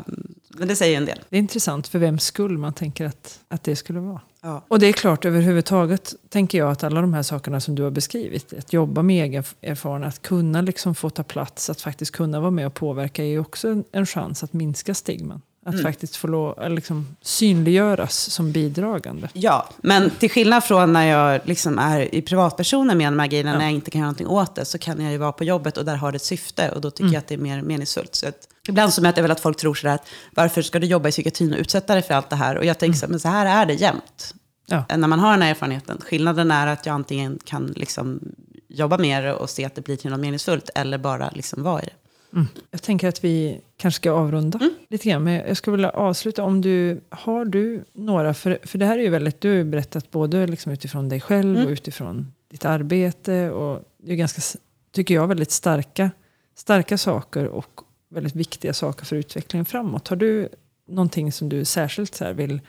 [0.48, 1.20] men det säger en del.
[1.28, 4.20] Det är intressant för vems skull man tänker att, att det skulle vara.
[4.42, 4.64] Ja.
[4.68, 7.90] Och det är klart, överhuvudtaget tänker jag att alla de här sakerna som du har
[7.90, 12.40] beskrivit, att jobba med egen erfarenhet, att kunna liksom få ta plats, att faktiskt kunna
[12.40, 15.42] vara med och påverka är ju också en, en chans att minska stigman.
[15.64, 15.84] Att mm.
[15.84, 19.28] faktiskt få lov, liksom, synliggöras som bidragande.
[19.32, 23.58] Ja, men till skillnad från när jag liksom är i privatpersoner med grejerna, ja.
[23.58, 25.76] när jag inte kan göra någonting åt det, så kan jag ju vara på jobbet
[25.76, 26.70] och där har det ett syfte.
[26.70, 27.12] Och då tycker mm.
[27.12, 28.14] jag att det är mer meningsfullt.
[28.14, 30.86] Så att, ibland så möter jag väl att folk tror sådär att varför ska du
[30.86, 32.58] jobba i psykiatrin och utsätta dig för allt det här?
[32.58, 33.06] Och jag tänker mm.
[33.06, 34.34] så, men så här är det jämt.
[34.66, 34.84] Ja.
[34.96, 35.98] När man har den här erfarenheten.
[36.00, 38.20] Skillnaden är att jag antingen kan liksom
[38.68, 41.84] jobba mer och se att det blir till något meningsfullt, eller bara liksom vara i
[41.84, 41.92] det.
[42.32, 42.46] Mm.
[42.70, 44.74] Jag tänker att vi kanske ska avrunda mm.
[44.88, 45.24] lite grann.
[45.24, 46.42] Men jag skulle vilja avsluta.
[46.42, 49.64] Om du, har du några, för, för det här är ju väldigt, du har ju
[49.64, 51.66] berättat både liksom utifrån dig själv mm.
[51.66, 53.50] och utifrån ditt arbete.
[53.50, 54.58] Och det är ganska,
[54.92, 56.10] tycker jag, väldigt starka,
[56.54, 60.08] starka saker och väldigt viktiga saker för utvecklingen framåt.
[60.08, 60.48] Har du
[60.88, 62.60] någonting som du särskilt så vill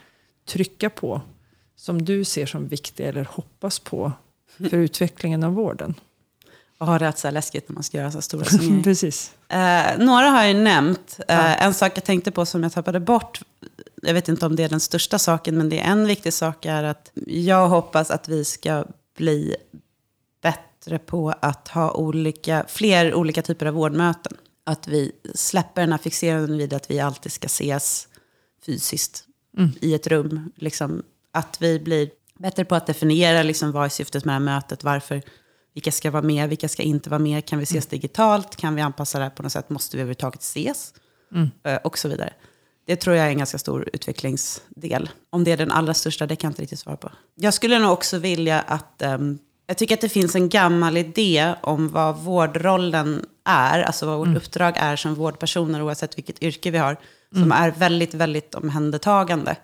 [0.46, 1.22] trycka på?
[1.76, 4.12] Som du ser som viktigt eller hoppas på
[4.58, 5.94] för utvecklingen av vården?
[6.78, 8.84] Och har rätt så läskigt när man ska göra så stora summeringar.
[8.84, 9.34] Precis.
[9.54, 11.20] Eh, några har jag nämnt.
[11.28, 11.64] Eh.
[11.64, 13.42] En sak jag tänkte på som jag tappade bort,
[14.02, 16.66] jag vet inte om det är den största saken, men det är en viktig sak
[16.66, 18.86] är att jag hoppas att vi ska
[19.18, 19.56] bli
[20.42, 24.38] bättre på att ha olika, fler olika typer av vårdmöten.
[24.64, 28.08] Att vi släpper den här fixeringen vid att vi alltid ska ses
[28.66, 29.24] fysiskt
[29.58, 29.72] mm.
[29.82, 30.52] i ett rum.
[30.56, 34.56] Liksom, att vi blir bättre på att definiera liksom, vad är syftet med det här
[34.56, 35.22] mötet, varför,
[35.74, 37.90] vilka ska vara med, vilka ska inte vara med, kan vi ses mm.
[37.90, 40.94] digitalt, kan vi anpassa det här på något sätt, måste vi överhuvudtaget ses?
[41.32, 41.52] Mm.
[41.64, 42.34] Eh, och så vidare.
[42.86, 45.10] Det tror jag är en ganska stor utvecklingsdel.
[45.30, 47.12] Om det är den allra största, det kan jag inte riktigt svara på.
[47.36, 51.56] Jag skulle nog också vilja att um, jag tycker att det finns en gammal idé
[51.62, 54.38] om vad vårdrollen är, alltså vad vårt mm.
[54.38, 56.98] uppdrag är som vårdpersoner, oavsett vilket yrke vi har,
[57.32, 57.52] som mm.
[57.52, 59.56] är väldigt, väldigt omhändertagande.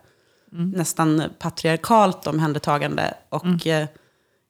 [0.52, 0.70] Mm.
[0.70, 3.14] Nästan patriarkalt omhändertagande.
[3.30, 3.84] Och mm.
[3.84, 3.90] eh,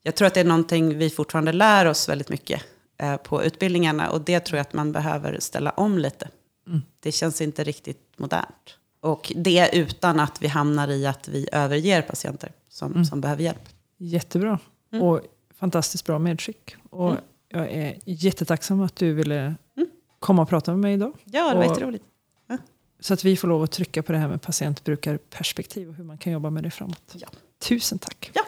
[0.10, 2.62] jag tror att det är någonting vi fortfarande lär oss väldigt mycket
[2.98, 4.10] eh, på utbildningarna.
[4.10, 6.30] Och det tror jag att man behöver ställa om lite.
[6.68, 6.82] Mm.
[7.00, 8.78] Det känns inte riktigt modernt.
[9.02, 13.06] Och det utan att vi hamnar i att vi överger patienter som, mm.
[13.06, 13.70] som behöver hjälp.
[13.98, 14.60] Jättebra.
[14.92, 15.06] Mm.
[15.06, 15.22] Och
[15.60, 16.76] fantastiskt bra medskick.
[16.90, 17.24] Och mm.
[17.50, 19.90] jag är jättetacksam att du ville mm.
[20.20, 21.14] komma och prata med mig idag.
[21.24, 22.06] Ja, det var jätteroligt.
[22.48, 22.58] Ja.
[23.00, 26.18] Så att vi får lov att trycka på det här med patientbrukarperspektiv och hur man
[26.18, 27.16] kan jobba med det framåt.
[27.16, 27.28] Ja.
[27.60, 28.32] Tusen tack.
[28.34, 28.44] Ja,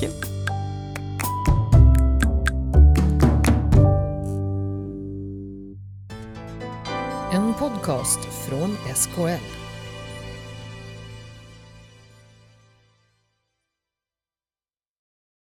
[0.00, 0.33] kul.
[7.34, 9.63] En podcast från SKL.